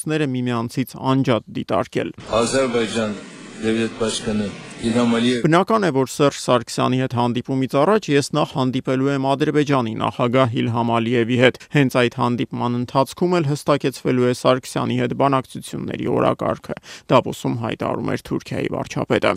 [0.00, 2.10] գործընթացները միմյանցից անջատ դիտարկել։
[2.40, 3.12] Ադրբեջան
[3.60, 4.46] Դեվիդ Պաշկանը
[4.80, 10.92] Բնական է, որ Սերժ Սարգսյանի հետ հանդիպումից առաջ ես նախ հանդիպելու եմ Ադրբեջանի նախագահ Իլհամ
[10.96, 16.76] Ալիևի հետ։ Հենց այդ հանդիպման ընթացքում էլ հստակեցվելու է Սարգսյանի հետ բանակցությունների օրակարգը։
[17.12, 19.34] Դավոսում հայտարարում էր Թուրքիայի վարչապետը։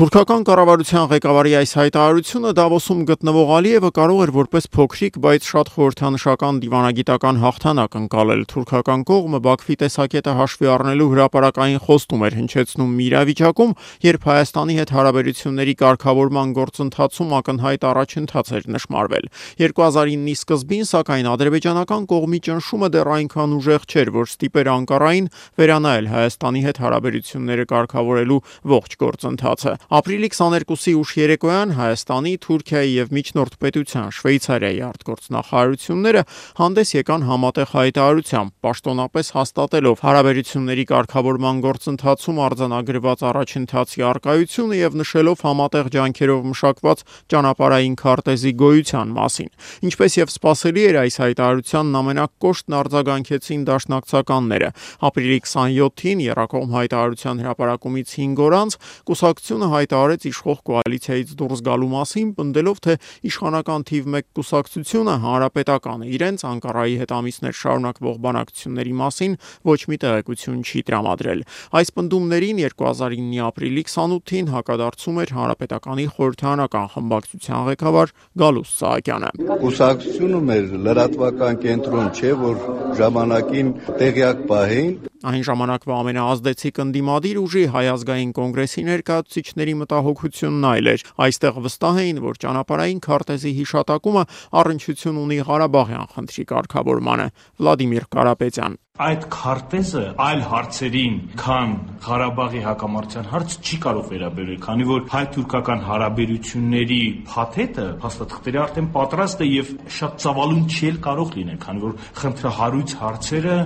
[0.00, 6.54] Թուրքական կառավարության ղեկավարի այս հայտարարությունը Դավոսում գտնվող Ալիևը կարող էր որպես փոքրիկ, բայց շատ խորհրդանշական
[6.64, 13.04] դիվանագիտական հաղթանակ ընկալել։ Թուրքական կողմը Բաքվի տեսակետը հաշվի առնելու հրապարակային խոստ մտքում էր հնչեցնում մի
[13.10, 13.72] իրավիճակում,
[14.04, 19.26] երբ Հայաստանի հետ հարաբերությունների կարգավորման գործընթացում ակնհայտ առաջընթաց էր նշмарվել։
[19.58, 25.26] 2009-ի սկզբին, սակայն ադրբեջանական կողմի ճնշումը դեռ այնքան ուժեղ չէր, որ ստիպեր Անկարային
[25.58, 28.40] վերանայել Հայաստանի հետ հարաբերությունները կարգավորելու
[28.74, 36.22] ողջ գործընթացը։ Ապրիլի 22-ի ուշ երեկոյան Հայաստանի, Թուրքիայի եւ Միջնորդ պետության Շվեյցարիայի արտգործնախարարությունները
[36.62, 45.42] հանդես եկան համատեղ հայտարարությամբ, պաշտոնապես հաստատելով հարաբերությունների կարգավորման գործընթացը ընթացում արձանագրված առաջընթացի արկայությունը եւ նշելով
[45.44, 49.48] համատեղ ջանքերով մշակված ճանապարհային քարտեզի գոյության մասին։
[49.88, 54.68] Ինչպես եւ սպասելի էր այս հայտարարությանն ամենակոշտն արձագանքեցին դաշնակցականները։
[55.08, 58.76] Ապրիլի 27-ին Երակոմ հայտարարության հրապարակումից 5 օր անց
[59.08, 62.98] կուսակցությունը հայտարարեց իշխող կոալիցիայից դուրս գալու մասին, պնդելով թե
[63.32, 69.36] իշխանական թիվ 1 կուսակցությունը հանրապետականը իրենց Անկարայի հետ ամիսներ շարունակվող բանակցությունների մասին
[69.72, 71.44] ոչ մի տեղեկություն չի տրամադրել։
[71.78, 79.30] Այս պնդումներին 2009-ի ապրիլի 28-ին հակադարձում էր Հանրապետականի խորհրդարանական խմբակցության ղեկավար Գալուս Սահակյանը։
[79.64, 82.62] Կուսակցությունը մեր լրատվական կենտրոն չէ, որ
[83.00, 91.04] ժամանակին տեղյակ պահեին Այն ժամանակվա ամենաազդեցիկ ընդդիմադիր ուժի հայ ազգային կոնգրեսի ներկայացուցիչների մտահոգությունն այլ էր։
[91.24, 94.28] Այստեղ վստահ էին, որ ճանապարհային քարտեզի հիշատակումը
[94.64, 97.28] առնչություն ունի Ղարաբաղյան խնդրի կարգավորմանը։
[97.64, 98.80] Վլադիմիր Կարապետյան.
[98.94, 101.70] Այդ քարտեզը այլ հարցերին, քան
[102.04, 106.98] Ղարաբաղի հակամարտության հարց չի կարող վերաբերել, քանի որ հայ-թուրքական հարաբերությունների
[107.32, 113.58] փաթեթը փաստաթղթերի արդեն պատրաստ է եւ շատ ցավալուն չի կարող լինել, քանի որ խնդրահարույց հարցերը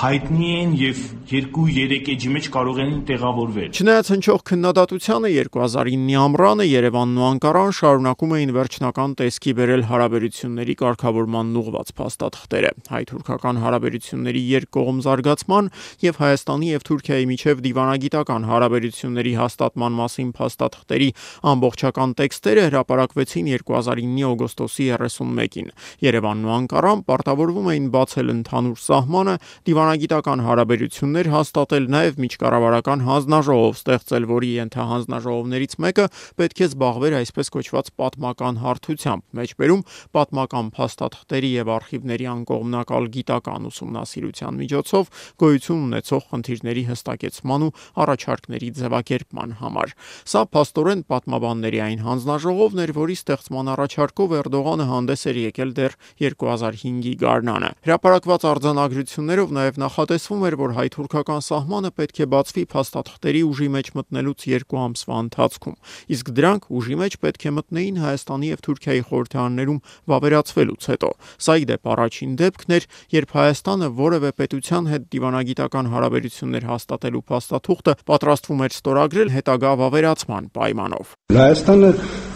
[0.00, 0.98] հայտնի են եւ
[1.30, 8.34] 2-3 էջի մեջ կարող են տեղավորվել։ Չնայած հնչող քննադատությանը 2009-ի ամռանը Երևանն ու Անկարան շարունակում
[8.38, 15.70] էին վերջնական տեսքի բերել հարաբերությունների կարգավորման ուղղված փաստաթղթերը։ Հայ-թուրքական հարաբերությունների երկկողմ զարգացման
[16.04, 21.08] եւ Հայաստանի եւ Թուրքիայի միջև դիվանագիտական հարաբերությունների հաստատման մասին փաստաթղթերի
[21.54, 25.72] ամբողջական տեքստերը հրապարակվեցին 2009-ի օգոստոսի 31-ին։
[26.04, 29.34] Երևանն ու Անկարան պարտավորվում էին բացել ընդհանուր սահմանը,
[29.68, 36.06] դիվանագիտական հարաբերություններ հաստատել, նաև միջկառավարական հանձնաժողով ստեղծել, որի ենթահանձնաժողովներից մեկը
[36.40, 39.82] պետք է զբաղվեր այսպես կոչված պատմական հարթությամբ, մեջբերում
[40.16, 45.12] պատմական փաստաթղթերի եւ արխիվների անկողմնակալ գիտական ուսումնասիրության միջոցով
[45.44, 47.72] գոյություն ունեցող խնդիրների հստակեցման ու
[48.04, 55.38] առաջարկների ձևակերպման համար։ Սա փաստորեն պատմաբանների այն հանձնաժողովն էր, որի ստեղծման առաջարկով Էրդողանը հանդես էր
[55.44, 62.64] եկել դեռ 2005-ի գարնանը։ Հրապարակված արձանագրություններով նաև նախատեսվում էր, որ հայ-թուրքական սահմանը պետք է բացվի
[62.74, 65.76] փաստաթղթերի ուժի մեջ մտնելուց երկու ամսվա ընթացքում,
[66.14, 69.80] իսկ դրանք ուժի մեջ պետք է մտնեին Հայաստանի եւ Թուրքիայի խորհրդարաններում
[70.14, 71.10] վավերացվելուց հետո։
[71.44, 77.96] Սա ի դեպ առաջին դեպքն էր, երբ Հայաստանը որևէ պետության հետ դիվանագիտական հարաբերություններ հաստատելու փաստաթուղթը
[78.12, 81.92] պատրաստվում էր ստորագրել հետագա վավերացման պայմանով։ Հայաստանը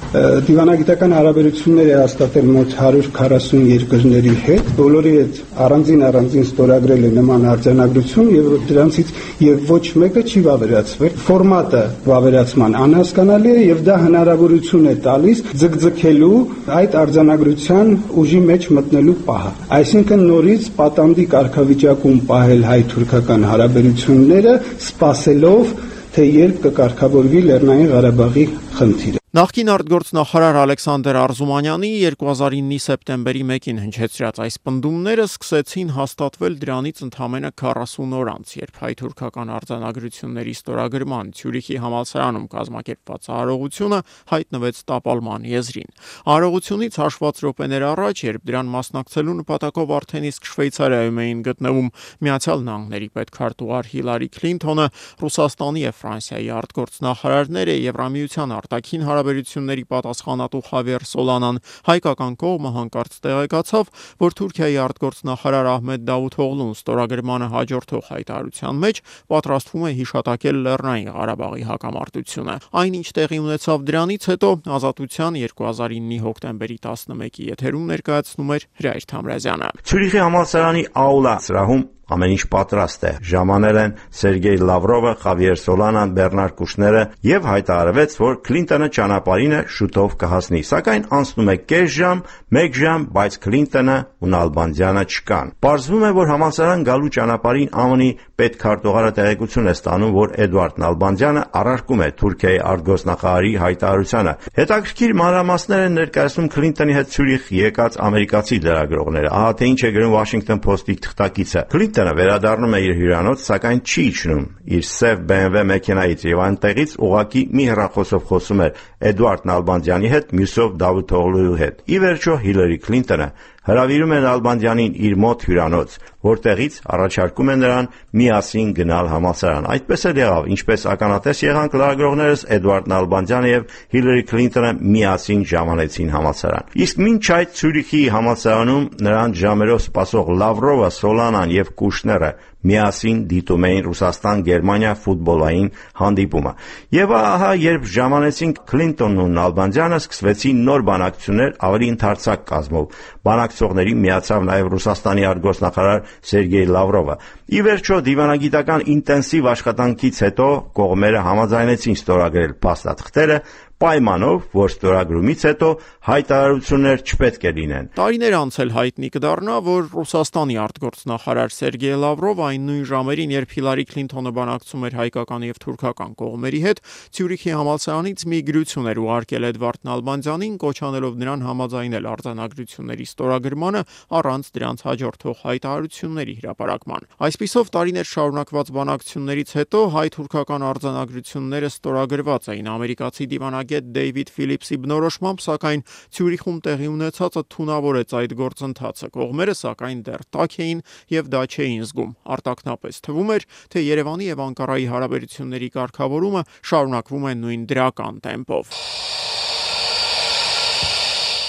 [0.09, 7.45] դիվանագիտական հարաբերություններ է հաստատել մոտ 140 երկրների հետ, բոլորի հետ առանձին առանձին ստորագրել է նման
[7.53, 9.11] արձանագրություն եւ դրանցից
[9.45, 16.41] եւ ոչ մեկը չի վավերացվել։ Ֆորմատը վավերացման անհասկանալի է եւ դա հնարավորություն է տալիս ձգձգելու
[16.79, 17.95] այդ արձանագրության
[18.25, 25.79] ուժի մեջ մտնելու պահը։ Այսինքն նորից պատանդի կարգավիճակում պահել հայ-թուրքական հարաբերությունները, սпасելով
[26.17, 34.55] թե երբ կկարգավորվի Լեռնային Ղարաբաղի խնդիրը։ Նախկին արտգործնախարար Ալեքսանդր Արզումանյանի 2009-ի սեպտեմբերի 1-ին հնչեցրած այս
[34.65, 43.29] պնդումները սկսեցին հաստատվել դրանից ընդամենը 40 օր անց, երբ հայ-թուրքական արձանագրությունների ստորագրման Ցյուրիխի համալսարանում կազմակերպված
[43.37, 43.99] արարողությունը
[44.33, 45.93] հայտնվեց տապալման եզրին։
[46.33, 51.93] Արարողությունից հաշված րոպեներ առաջ, երբ դրան մասնակցելու նպատակով արդեն իսկ Շվեյցարիայում էին գտնվում
[52.25, 54.89] Միացյալ Նահանգների պետքարտուղար Հիլարի Քլինթոնը,
[55.21, 63.91] Ռուսաստանի եւ Ֆրանսիայի արտգործնախարարները Եվրամիության արտաքին հարաբերությունների պատասխանատու Խավիեր Սոլանան հայկական կողմը հանկարծ տեղեկացավ,
[64.23, 69.03] որ Թուրքիայի արտգործնախարար Ահմեդ Դավութօղլուն ստորագրմանը հաջորդող հայտարարության մեջ
[69.35, 77.53] պատրաստվում է հիշատակել Լեռնային Ղարաբաղի հակամարտությունը։ Այնինչ տեղի ունեցավ դրանից հետո Ազատության 2009-ի հոկտեմբերի 11-ի
[77.53, 83.95] եթերում ներկայացնում էր Հրայր Թամրազյանը։ Ցյուրիխի համալսարանի աուլա սրահում Ամեն ինչ պատրաստ է։ Ժամանել են
[84.19, 91.05] Սերգեյ Լավրովը, Խավիեր Սոլանան, Բեռնար Կուշները եւ հայտարարվեց, որ Քլինտոնը ճանապարհին է շուտով կհասնի։ Սակայն
[91.19, 92.23] անցնում է կես ժամ,
[92.59, 99.13] 1 ժամ, բայց Քլինտոնը ու Նալբանդյանը չկան։ Պարզվում է, որ համալսարան գալու ճանապարհին ԱՄՆ-ի պետքարտուղարը
[99.19, 106.51] տեղեկություն է ստանում, որ Էդվարդ Նալբանդյանը առարկում է Թուրքիայի արտգործնախարարի հայտարարությանը։ Հետաքրքիր մանրամասներ են ներկայացնում
[106.55, 111.98] Քլինտոնի հետ Ցյուրիխ եկած ամերիկացի լրագրողները։ Ահա թե ինչ է գրում Washington Post-ի թղթակիցը։ Քլինտոնը
[111.99, 114.45] վերադառնում է իր հյուրանոց, սակայն չի իջնում
[114.79, 120.77] իր սև BMW մեքենայից եւ այնտեղից ուղակի մի հեռախոսով խոսում էր Էդվարդ Նալբանդյանի հետ, մյուսով
[120.83, 123.29] Դավիթ Օղլուի հետ։ Ի վերջո Հիլարի Քլինտոնը
[123.69, 125.97] հրավիրում է Նալբանդյանին իր մոտ հյուրանոց,
[126.29, 132.89] որտեղից առաջարկում է նրան միասին գնալ համալսարան։ Այդպես էլ եղավ, ինչպես ականատես եղանք լրագրողներս Էդվարդ
[132.93, 140.33] Նալբանդյանը եւ Հիլարի Քլինտոնը միասին ժամանեցին համալսարան։ Իսկ մինչ այդ Ցյուրիխի համալսարանում նրան ժամերով սպասող
[140.43, 142.31] Լավրովը, Սոլանան եւ Կուշները
[142.67, 145.69] միասին դիտում էին Ռուսաստան-Գերմանիա ֆուտբոլային
[146.01, 146.53] հանդիպումը։
[146.99, 154.49] Եվ ահա երբ ժամանեցին Քլինտոնն ու Նալբանդյանը սկսվեցին նոր բանակցություններ ավելի ընդարձակ կազմով։ Բանակցողներին միացավ
[154.49, 157.17] նաև Ռուսաստանի արտգործնախարար Սերգեյ Լավրովը։
[157.49, 163.39] Ի վերջո դիվանագիտական ինտենսիվ աշխատանքից հետո կողմերը համաձայնեցին ստորագրել փաստաթղթերը,
[163.79, 165.67] պայմանով, որ ստորագրումից հետո
[166.09, 172.65] հայտարարություններ չպետք է լինեն։ Տարիներ անց էլ հայտնի կդառնա, որ Ռուսաստանի արտգործնախարար Սերգեյ Լավրով այն
[172.69, 176.83] նույն ժամերին, երբ Հիլարի Քլինթոնը բանակցում էր հայկական եւ թուրքական կողմերի հետ,
[177.15, 183.83] Ցյուրիխի համալսարանից մի գրություն էր ուղարկել Էդվարդ Նալբանդյանին, կոչանելով նրան համաձայնել արձանագրությունների ստորագրմանը
[184.19, 193.29] առանց դրանց հաջորդող հայտարարությունների հրապարակման։ Այսպիսով տարիներ շարունակված բանակցություններից հետո հայ-թուրքական արձանագրությունները ստորագրված էին ամերիկացի
[193.29, 193.68] դիվանագետ
[193.99, 195.83] Դեյվիդ Ֆիլիպսի բնորոշմամբ, սակայն
[196.19, 200.83] Ցյուրիխում տեղի ունեցածը թունավորեց այդ գործընթացը։ Կողմերը սակայն դեռ տաք էին
[201.15, 207.37] եւ դա չէին զգում։ Արտակնապես թվում էր, թե Երևանի եւ Անկարայի հարաբերությունների կարգավորումը շարունակվում է
[207.45, 208.77] նույն դրական տեմպով։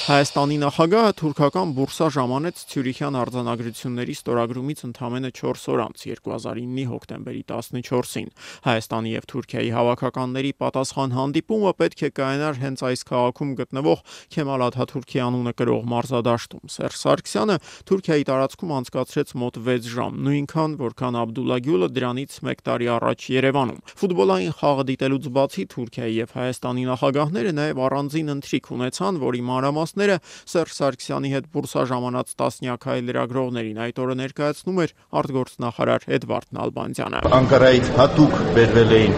[0.09, 8.31] Հայաստանի նախագահը թուրքական բուրսա ժամանեց Ցյուրիխյան արձանագրությունների ստորագրումից ընդամենը 4 օր անց 2009-ի հոկտեմբերի 14-ին։
[8.65, 14.01] Հայաստանի եւ Թուրքիայի հավաքականների պատասխան հանդիպումը պետք է կայանար հենց այս քաղաքում գտնվող
[14.33, 21.19] Քեմալ Աթաթուրքի անունը կրող մարզադաշտում։ Սերժ Սարգսյանը Թուրքիայի տարածքում անցկացրեց մոտ 6 ժամ, նույնքան որքան
[21.21, 27.53] Աբդուլլա Գյուլը դրանից 1 տարի առաջ Երևանում։ Ֆուտբոլային խաղը դիտելուց բացի Թուրքիայի եւ Հայաստանի նախագահները
[27.59, 33.79] նաեւ առանձին ընթրիք ունեցան, որի մանրամասն մասները Սերժ Սարգսյանի հետ բուրսա ժամանած տասնյակ հայ լրագրողներին
[33.83, 39.17] այդ օրը ներկայացնում էր արտգործնախարար Էդվարդ Նալբանդյանը։ Անկարայից հատուկ բերվել էին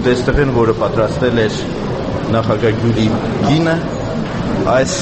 [0.00, 1.60] ուտեստեղեն, որը պատրաստել էր
[2.34, 3.06] նախագահ Գյուլի
[3.46, 3.76] գինը,
[4.74, 4.96] այս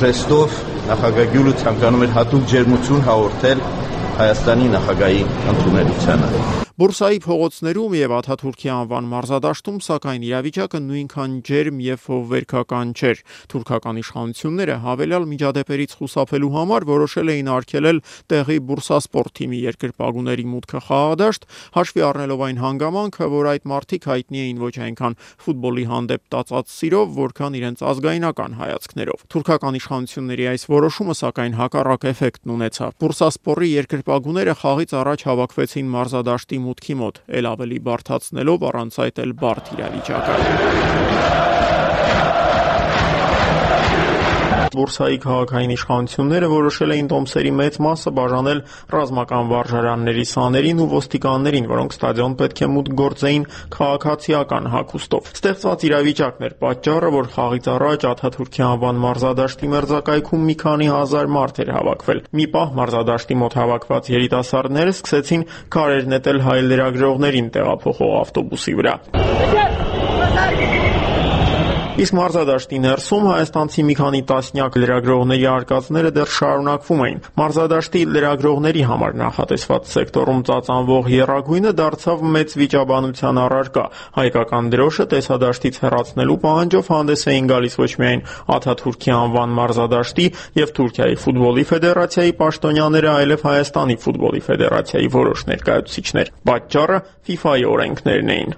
[0.00, 0.56] ժեստով
[0.88, 3.62] նախագահ Գյուլը ցանկանում էր հատուկ ջերմություն հաղորդել
[4.20, 5.22] Հայաստանի նախագահի
[5.54, 13.18] ընդունելությանը։ Բուրսայի փողոցներում եւ Աթաթուրքի անվան մարզադաշտում սակայն իրավիճակը նույնքան ջերմ եւ հովվերքական չէր։
[13.52, 18.00] Թուրքական իշխանությունները հավելյալ միջադեպերից խուսափելու համար որոշել էին արգելել
[18.32, 21.44] տեղի բուրսասպորտ թիմի երկրպագուների մուտքը խաղադաշտ,
[21.76, 27.12] հաշվի առնելով այն հանգամանքը, որ այդ մարտիկ հայտնի էին ոչ այնքան ֆուտբոլի հանդեպ տածած սիրով,
[27.20, 34.96] որքան իրենց ազգայնական հայացքներով։ Թուրքական իշխանությունների այս որոշումը սակայն հակառակ էֆեկտն ունեցավ։ Բուրսասպորի երկրպագուները խաղից
[35.00, 40.34] առաջ հավաքվեցին մարզադաշտի մուտքի մոտ, ել ավելի բարթացնելով առանց այդ էլ բարդ իրավիճակը։
[44.76, 48.60] Բուրսայի քաղաքային իշխանությունները որոշել էին տոմսերի մեծ մասը բաժանել
[48.94, 53.44] ռազմական վարժարանների սաներին ու ոստիկաններին, որոնք ստադիոն պետք է մուտք գործեին
[53.76, 60.90] քաղաքացիական հագուստով։ Ստեղծված իրավիճակն էր պատճառը, որ խաղից առաջ Աթաթուրքի անվան մարզադաշտի մերձակայքում մի քանի
[60.90, 65.46] հազար մարդ էր հավաքվել։ Մի պահ մարզադաշտի մոտ հավաքված երիտասարդները սկսեցին
[65.76, 68.94] քարեր նետել հայ լրագրողներին տեղափոխող ավտոբուսի վրա։
[72.00, 79.18] Իսկ մարզադաշտի ներսում հայաստանցի մի քանի տասնյակ լրագրողների արկածները դեռ շարունակվում էին։ Մարզադաշտի լրագրողների համար
[79.20, 83.84] նախատեսված սեկտորում ծածանվող երագույնը դարձավ մեծ վիճաբանության առարկա։
[84.16, 88.24] Հայկական դրոշը տեսադաշտից հեռացնելու պահանջով հանդես էին գալիս ոչ միայն
[88.56, 90.26] Աթաթուրքի անվան մարզադաշտի
[90.60, 96.98] եւ Թուրքիայի ֆուտբոլի ֆեդերացիայի պաշտոնյաները, այլև Հայաստանի ֆուտբոլի ֆեդերացիայի որոշ ներկայացուցիչներ։ Պատճառը
[97.28, 98.50] FIFA-ի օրենքներն էին։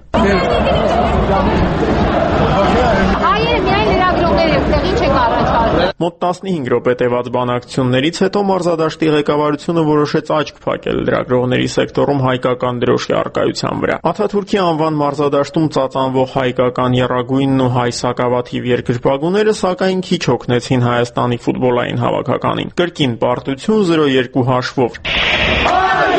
[3.23, 5.72] Հայերը միայն լրագրողներ են, տեղին չեք առաջարկել։
[6.03, 13.15] Մոտ 15 րոպե տևած բանակցություններից հետո մարզադաշտի ղեկավարությունը որոշեց աչք փակել լրագրողների սեկտորում հայկական դրոշի
[13.19, 20.87] արկայության վրա։ Աթաթուրքի անվան մարզադաշտում ծածանվող հայկական երագույնն ու հայ սակավաթիվ երկրպագուները սակայն քիչ օգնեցին
[20.87, 26.12] Հայաստանի ֆուտբոլային հավաքականին։ Կրկին պարտություն 0-2 հաշվով։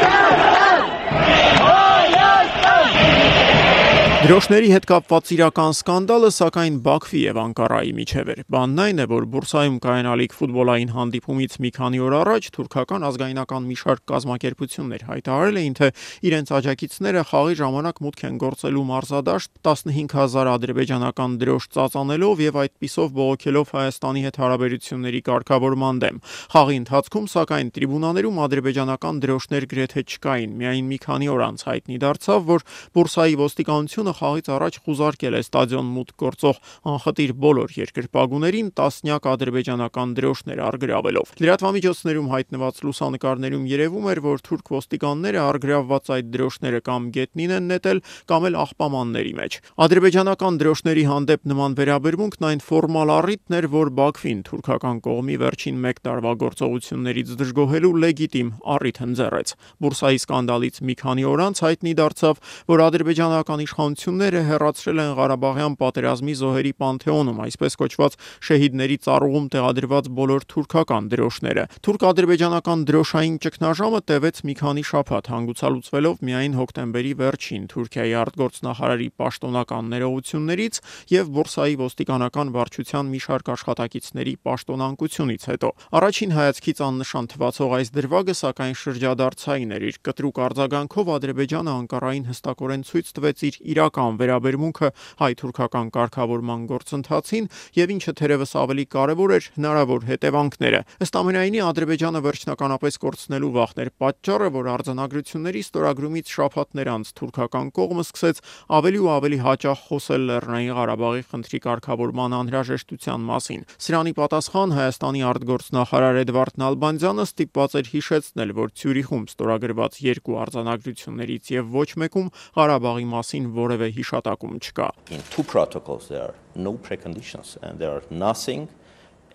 [4.25, 9.25] Դրոշների հետ կապված իրական սկանդալը սակայն Բաքվի եւ Անկարայի միջև էր։ Բանն այն է, որ
[9.35, 15.77] Բուրսայում կայանալիք ֆուտբոլային հանդիպումից մի քանի օր առաջ թուրքական ազգայնական մի շարք կազմակերպություններ հայտարարել էին,
[15.77, 15.89] թե
[16.25, 23.77] իրենց աջակիցները խաղի ժամանակ մուտք են գործելու մարզադաշտ 15000 ադրբեջանական դրոշ ծածանելով եւ այդպիսով բողոքելով
[23.77, 26.25] Հայաստանի հետ հարաբերությունների կարգավորման դեմ։
[26.57, 32.49] Խաղի ընթացքում սակայն տրիբունաներում ադրբեջանական դրոշներ գրեթե չկային։ Միայն մի քանի օր անց հայտնի դարձավ,
[32.55, 36.61] որ Բուրսայի ոստիկանությունը խաղից առաջ խուզարկել է ստադիոն մուտք գործող
[36.95, 45.41] անխտիր բոլոր երկրպագուներին տասնյակ ադրբեջանական դրոշներ արգրավելով։ Լրատվամիջոցներում հայտնված լուսանկարներում երևում էր, որ թուրք ոստիկանները
[45.45, 51.77] արգրավված այդ դրոշները կամ գետնին են նետել, կամ էլ աղբամանների մեջ։ Ադրբեջանական դրոշների հանդեպ նման
[51.79, 58.49] վերաբերմունքն այն ֆորմալ առիթն էր, որ Բաքվին թուրքական կողմի վերջին 1 տարվա գործողություններից դժգոհելու լեգիտիմ
[58.75, 59.55] առիթ ընձեռեց։
[59.85, 62.43] Բուրսայի սկանդալից մի քանի օր անց հայտնի դարձավ,
[62.75, 70.09] որ ադրբեջանական իշխանությունները արտագաղթությունները հերացրել են Ղարաբաղյան պատերազմի զոհերի պանթեոնում, այսպես կոչված շեհիդների ծառուղում տեղադրված
[70.19, 78.15] բոլոր թուրքական դրոշները։ Թուրք-ադրբեջանական դրոշային ճգնաժամը տևեց մի քանի շաբաթ, հանգուցալուծվելով միայն հոկտեմբերի վերջին Թուրքիայի
[78.25, 80.75] արտգործնախարարի պաշտոնական ներողություններից
[81.15, 88.35] եւ Բուրսայի ոստիկանական վարչության մի շարք աշխատակիցների պաշտոնանկությունից հետո։ Առաջին հայացքից աննշան թվացող այս դրվագը
[88.45, 93.59] սակայն շրջադարձային էր իր կտրուկ արձագանքով Ադրբեջանը Անկարային հստակորեն ցույց տվեց իր
[93.95, 94.89] իրական վերաբերմունքը
[95.23, 97.47] հայ-թուրքական կարգավորման գործընթացին
[97.79, 104.49] եւ ինչը թերևս ավելի կարեւոր էր հնարավոր հետևանքները։ Ըստ ամենայնի Ադրբեջանը վերջնականապես կորցնելու վախներ պատճառը,
[104.55, 108.43] որ արձանագրությունների ստորագրումից շաբաթներ անց թուրքական կողմը սկսեց
[108.75, 116.21] ավելի ու ավելի հաճախ խոսել Լեռնային Ղարաբաղի խնդրի կարգավորման անհրաժեշտության մասին։ Սրանի պատասխան Հայաստանի արտգործնախարար
[116.25, 123.45] Էդվարդ Նալբանդյանը ստիպված էր հիշեցնել, որ Ցյուրիխում ստորագրված երկու արձանագրություններից եւ ոչ մեկում Ղարաբաղի մասին
[123.55, 128.68] որևէ հիշատակում չկա։ In two protocols there are no preconditions and there are nothing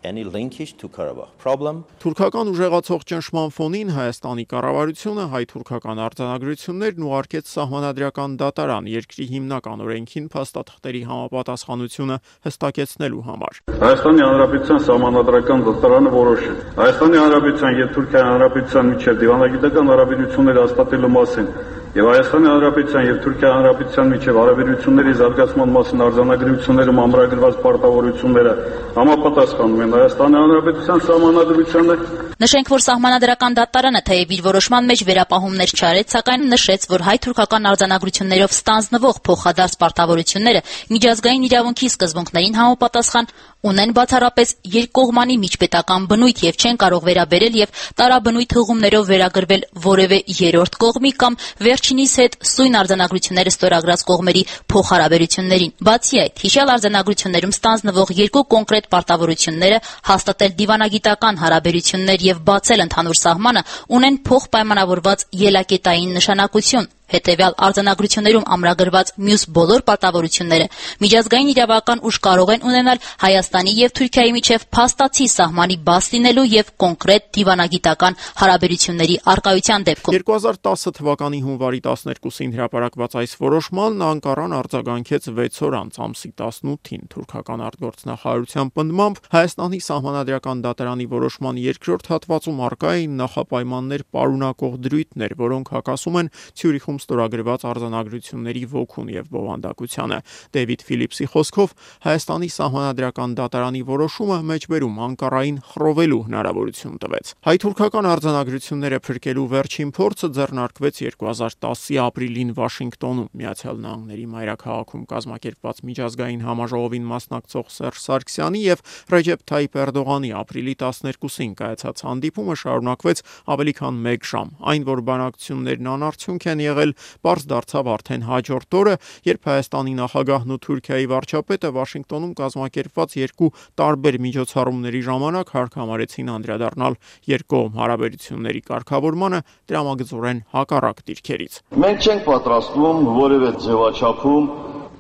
[0.04, 1.84] any linkage to Karabakh problem.
[2.00, 11.02] Թուրքական ուժեղացող ճնշման ֆոնին Հայաստանի կառավարությունը հայ-թուրքական արձանագրություններն ուղարկեց սահմանադրական դատարան երկրի հիմնական օրենքին փաստաթղթերի
[11.10, 19.94] համապատասխանությունը հստակեցնելու համար։ Հայաստանի Հանրապետության սահմանադրական դատարանը որոշել Հայաստանի Հանրապետության եւ Թուրքիայի Հանրապետության միջև դիվանագիտական
[19.94, 21.52] հարաբերություններ հաստատելու մասին
[21.98, 28.54] եւ Հայաստանի Հանրապետության եւ Թուրքիայի Հանրապետության միջև հարաբերությունների զարգացման մասին արձանագրություններում ամրագրված պարտավորությունները
[29.00, 31.96] համապատասխանում են Հայաստանի Հանրապետության սահմանադրությանը
[32.40, 38.54] Նշենք, որ սահմանադրական դատարանը թեև իր որոշման մեջ վերապահումներ չարեց, սակայն նշեց, որ հայ-թուրքական արձանագրություններով
[38.56, 40.62] ստանձնվող փոխադարձ պարտավորությունները
[40.94, 43.28] միջազգային իրավունքի սկզբունքներին համապատասխան
[43.60, 50.78] ունեն բացառապես երկկողմանի միջպետական բնույթ եւ չեն կարող վերաբերել եւ տարաբնույթ հղումներով վերագրվել որևէ երրորդ
[50.80, 51.36] կողմի կամ
[51.80, 54.42] վերջինիս հետ սույն արձանագրությունները ստորագրած կողմերի
[54.74, 59.80] փոխհարաբերություններին։ Բացի այդ, հիշյալ արձանագրություններում ստանձնվող երկու կոնկրետ պարտավորությունները
[60.12, 63.66] հաստատել դիվանագիտական հարաբերություններ եւ բացել ընդհանուր սահմանը
[64.00, 70.68] ունեն փոխպայմանավորված ելակետային նշանակություն Հետևյալ արձանագրություններում ամրագրված մյուս բոլոր պարտավորությունները.
[71.04, 76.72] Միջազգային իրավական ուժ կարող են ունենալ Հայաստանի եւ Թուրքիայի միջև փաստացի սահմանի բաց լինելու եւ
[76.84, 85.62] կոնկրետ դիվանագիտական հարաբերությունների արկայության դեպքում։ 2010 թվականի հունվարի 12-ին հրապարակված այս որոշմանն Անկարան արձագանքեց 6
[85.70, 93.18] օր անց ամսի 18-ին թուրքական արտգործնախարարության պնդմամբ Հայաստանի սահմանադրական դատարանի որոշման երկրորդ հատվածում արկա էին
[93.20, 100.20] նախապայմաններ պարունակող դրույթներ, որոնք հակասում են Ցյուրիխում ստորագրված արձանագրությունների ոգուն եւ բովանդակությանը։
[100.56, 101.76] Դեվիդ Ֆիլիպսի խոսքով
[102.06, 111.02] Հայաստանի սահմանադրական դատարանի որոշումը մեջբերում Անկարային խռովելու հնարավորություն տվեց։ Հայ-թուրքական արձանագրությունները փրկելու վերջին փորձը ձեռնարկվեց
[111.10, 118.84] 2010-ի ապրիլին Վաշինգտոնում Միացյալ Նահանգների մայրաքաղաքում կազմակերպված միջազգային համաժողովին մասնակցող Սերժ Սարգսյանի եւ
[119.14, 123.24] Ռեջեփ Թայիպ Էրդողանի ապրիլի 12-ին կայացած հանդիպումը շարունակվեց
[123.56, 128.76] ավելի քան 1 ժամ։ Այն, որ բանակցություններն անարդյունք են եղել, եղել, པարզ դարձավ արդեն հաջորդ
[128.80, 128.96] օրը,
[129.28, 136.94] երբ Հայաստանի նախագահն ու Թուրքիայի վարչապետը Վաշինգտոնում կազմակերպված երկու տարբեր միջոցառումների ժամանակ հարկամարեցին անդրադառնալ
[137.30, 144.50] երկկողմ հարաբերությունների կարգավորմանը դրամագծորեն հակառակ դիրքերից։ Մենք չենք պատրաստվում որևէ ձևաչափում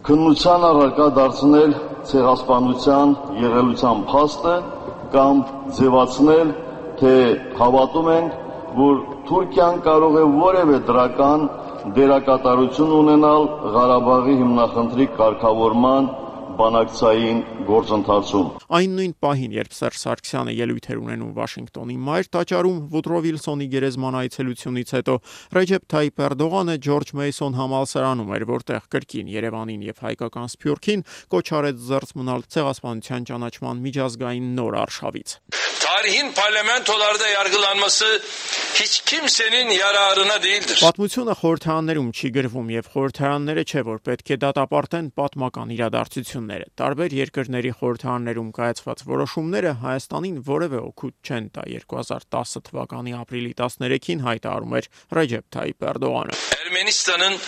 [0.09, 1.71] քննության առարկա դարձնել
[2.09, 4.53] ցեղասպանության եղելության փաստը
[5.09, 5.41] կամ
[5.79, 6.53] ձևացնել,
[6.99, 7.13] թե
[7.59, 8.37] հավատում ենք,
[8.79, 11.43] որ Թուրքիան կարող է որևէ դրական
[11.95, 16.09] դերակատարություն ունենալ Ղարաբաղի հիմնախնդրի կարգավորման
[16.59, 17.39] բանակցային
[17.69, 18.47] գործընթացում։
[18.79, 24.17] Այն նույն պահին, երբ Սերժ Սարգսյանը ելույթ էր ունենում Վաշինգտոնի մայր տաճարում Վուդրո Վիլսոնի գերեզման
[24.19, 25.15] այցելությունից հետո,
[25.59, 31.83] Ռեջեփ Թայիպ Էրդողանը Ջորջ Մեյսոն համալսարանում էր, որտեղ կրկին Երևանին եւ հայկական Սփյուռքին կոչ արեց
[31.89, 35.39] զերծ մնալ ցեղասպանության ճանաչման միջազգային նոր արշավից։
[35.89, 38.21] Tarihin parlamentolarda yargılanması
[38.73, 40.79] hiç kimsenin yararına değildir.
[40.83, 46.48] Պատմությունը խորհրդարաններում չի գրվում եւ խորհրդարանները չէ որ պետք է դատապարտեն պատմական իրադարձությունները։
[46.79, 54.79] Տարբեր երկրների խորհրդարաններում կայացված որոշումները Հայաստանին որևէ օգուտ չեն տա 2010 թվականի ապրիլի 13-ին հայտարարում
[54.79, 54.89] էր
[55.19, 57.39] Ռեջեփ Թայիպ Էրդողանը։ Ermenistan'ın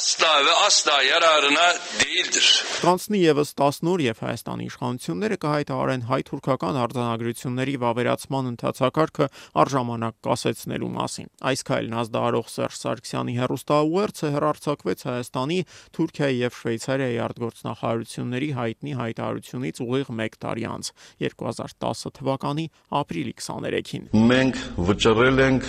[0.00, 1.68] asla ve asla yararına
[2.00, 2.64] değildir.
[2.82, 9.26] Կանցնի եւս 10 օր եւ Հայաստանի իշխանությունները կհայտարարեն հայ-թուրքական արձանագրությունների վավերացման ընթացակարգը
[9.60, 15.58] արժամանակ կասեցնելու մասին։ Այս քայլն ազդարող Սերժ Սարգսյանի հերոստաուերցը հերարցակվեց Հայաստանի,
[16.00, 20.92] Թուրքիայի եւ Շվեյցարիայի արտգործնախարարությունների հայտնի հայտարարությունից ուղիղ 1 տարի անց
[21.28, 22.66] 2010 թվականի
[23.04, 25.68] ապրիլի 23-ին։ Մենք վճռել ենք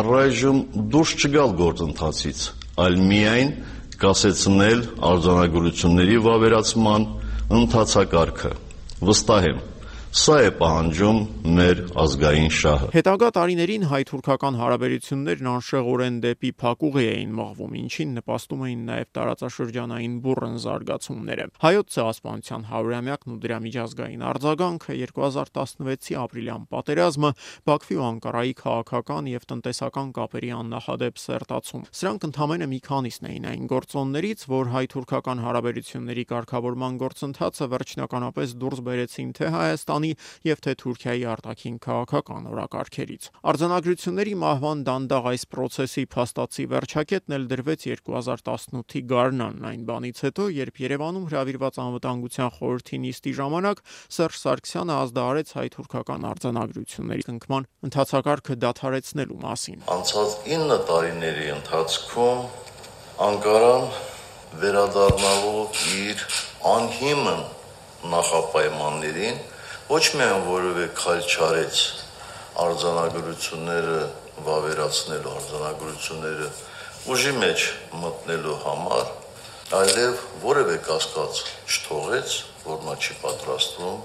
[0.00, 0.58] առայժմ
[0.90, 2.40] դուրս չգալ գործընթացից,
[2.84, 3.50] այլ միայն
[4.00, 7.06] կասեցնել արձանագրությունների վավերացման
[7.60, 8.52] ընթացակարգը։
[9.10, 9.58] Վստահ եմ,
[10.10, 11.18] Սա է պահանջում
[11.54, 18.82] մեր ազգային շահը։ Հետագա տարիներին հայ-թուրքական հարաբերություններն անշեղորեն դեպի փակուղի էին մղվում, ինչին նպաստում էին
[18.90, 27.30] նաև տարածաշրջանային բուրըն զարգացումները։ Հայոց ցեղասպանության 100-ամյակն ու դրա միջազգային արձագանքը 2016-ի ապրիլյան պատերազմը
[27.70, 33.70] Բաքվի ու Անկարայի քաղաքական եւ տնտեսական կապերի աննախադեպ սերտացում։ Սրանք ընդամենը մի քանիսն էին այն
[33.70, 40.16] գործոններից, որ հայ-թուրքական հարաբերությունների կարգավորման գործընթացը վերջնականապես դուրս բերեցին թե Հայաստան Հայաստանի
[40.48, 47.84] եւ թե Թուրքիայի արտաքին քաղաքական օրակարգերից։ Արձանագրությունների մահվան դանդաղ այս process-ի փաստացի վերջակետն էլ դրվեց
[47.90, 53.84] 2018-ի գարնանն այն բանից հետո, երբ Երևանում հրավիրված անվտանգության խորհրդի նիստի ժամանակ
[54.16, 62.40] Սերժ Սարգսյանը ազդարարեց հայ-թուրքական արձանագրությունների կնքման ընթացակարգը դադարեցնելու մասին։ Անցած 9 տարիների ընթացքում
[63.20, 63.84] Անկարան
[64.60, 66.22] վերադառնալով իր
[66.70, 67.42] անհիմն
[68.10, 69.36] նախապայմաններին
[69.90, 71.78] ոչ միայն որևէ քայլ չարեց
[72.62, 73.96] արձանագրությունները
[74.46, 76.50] վավերացնելու արձանագրությունները
[77.10, 77.64] ուժի մեջ
[78.04, 79.10] մտնելու համար,
[79.80, 82.36] այլև որևէ կասկած չթողեց,
[82.68, 83.98] որ նա չի պատրաստվում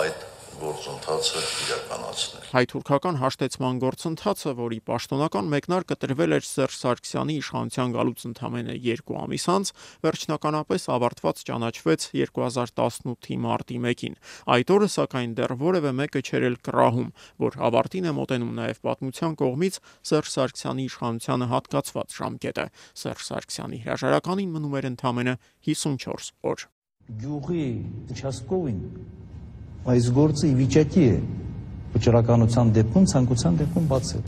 [0.00, 0.26] այդ
[0.60, 8.76] գործընթացը իրականացնել։ Հայ-թուրքական հաշտեցման գործընթացը, որի պաշտոնական մեկնարկը տրվել էր Սերժ Սարգսյանի իշխանության գալուց ընդամենը
[8.86, 9.72] 2 ամիս անց,
[10.04, 14.18] վերջնականապես ավարտված ճանաչվեց 2018-ի մարտի 1-ին։
[14.56, 17.10] Այդ օրը սակայն դեռ որևէ մեկը չէր էլ կռահում,
[17.46, 19.80] որ ավարտին է մոտենում նաև պատմության կողմից
[20.10, 22.66] Սերժ Սարգսյանի իշխանությանը հատկացված ժամկետը։
[23.00, 25.34] Սերժ Սարգսյանի հրաժարականին մնում էր ընդամենը
[25.70, 26.68] 54 օր։
[27.20, 27.64] Գյուղի
[28.14, 28.82] Չասկովին
[29.88, 31.12] այս գործը ի վիճակի է
[31.94, 34.22] վճռականության դեպքում, ցանկության դեպքում բացել։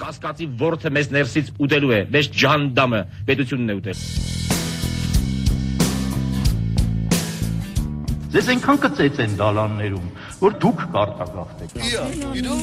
[0.00, 3.00] Կասկածի ворթը մեզ ներսից ուտելու է, մեզ ջանդամը
[3.30, 3.98] պետությունն է ուտել։
[8.30, 10.08] Ձեզ այնքան կծեց են դալաններում,
[10.38, 12.04] որ դուք կարտագաղթեք։ Իա,
[12.38, 12.54] իրո՞։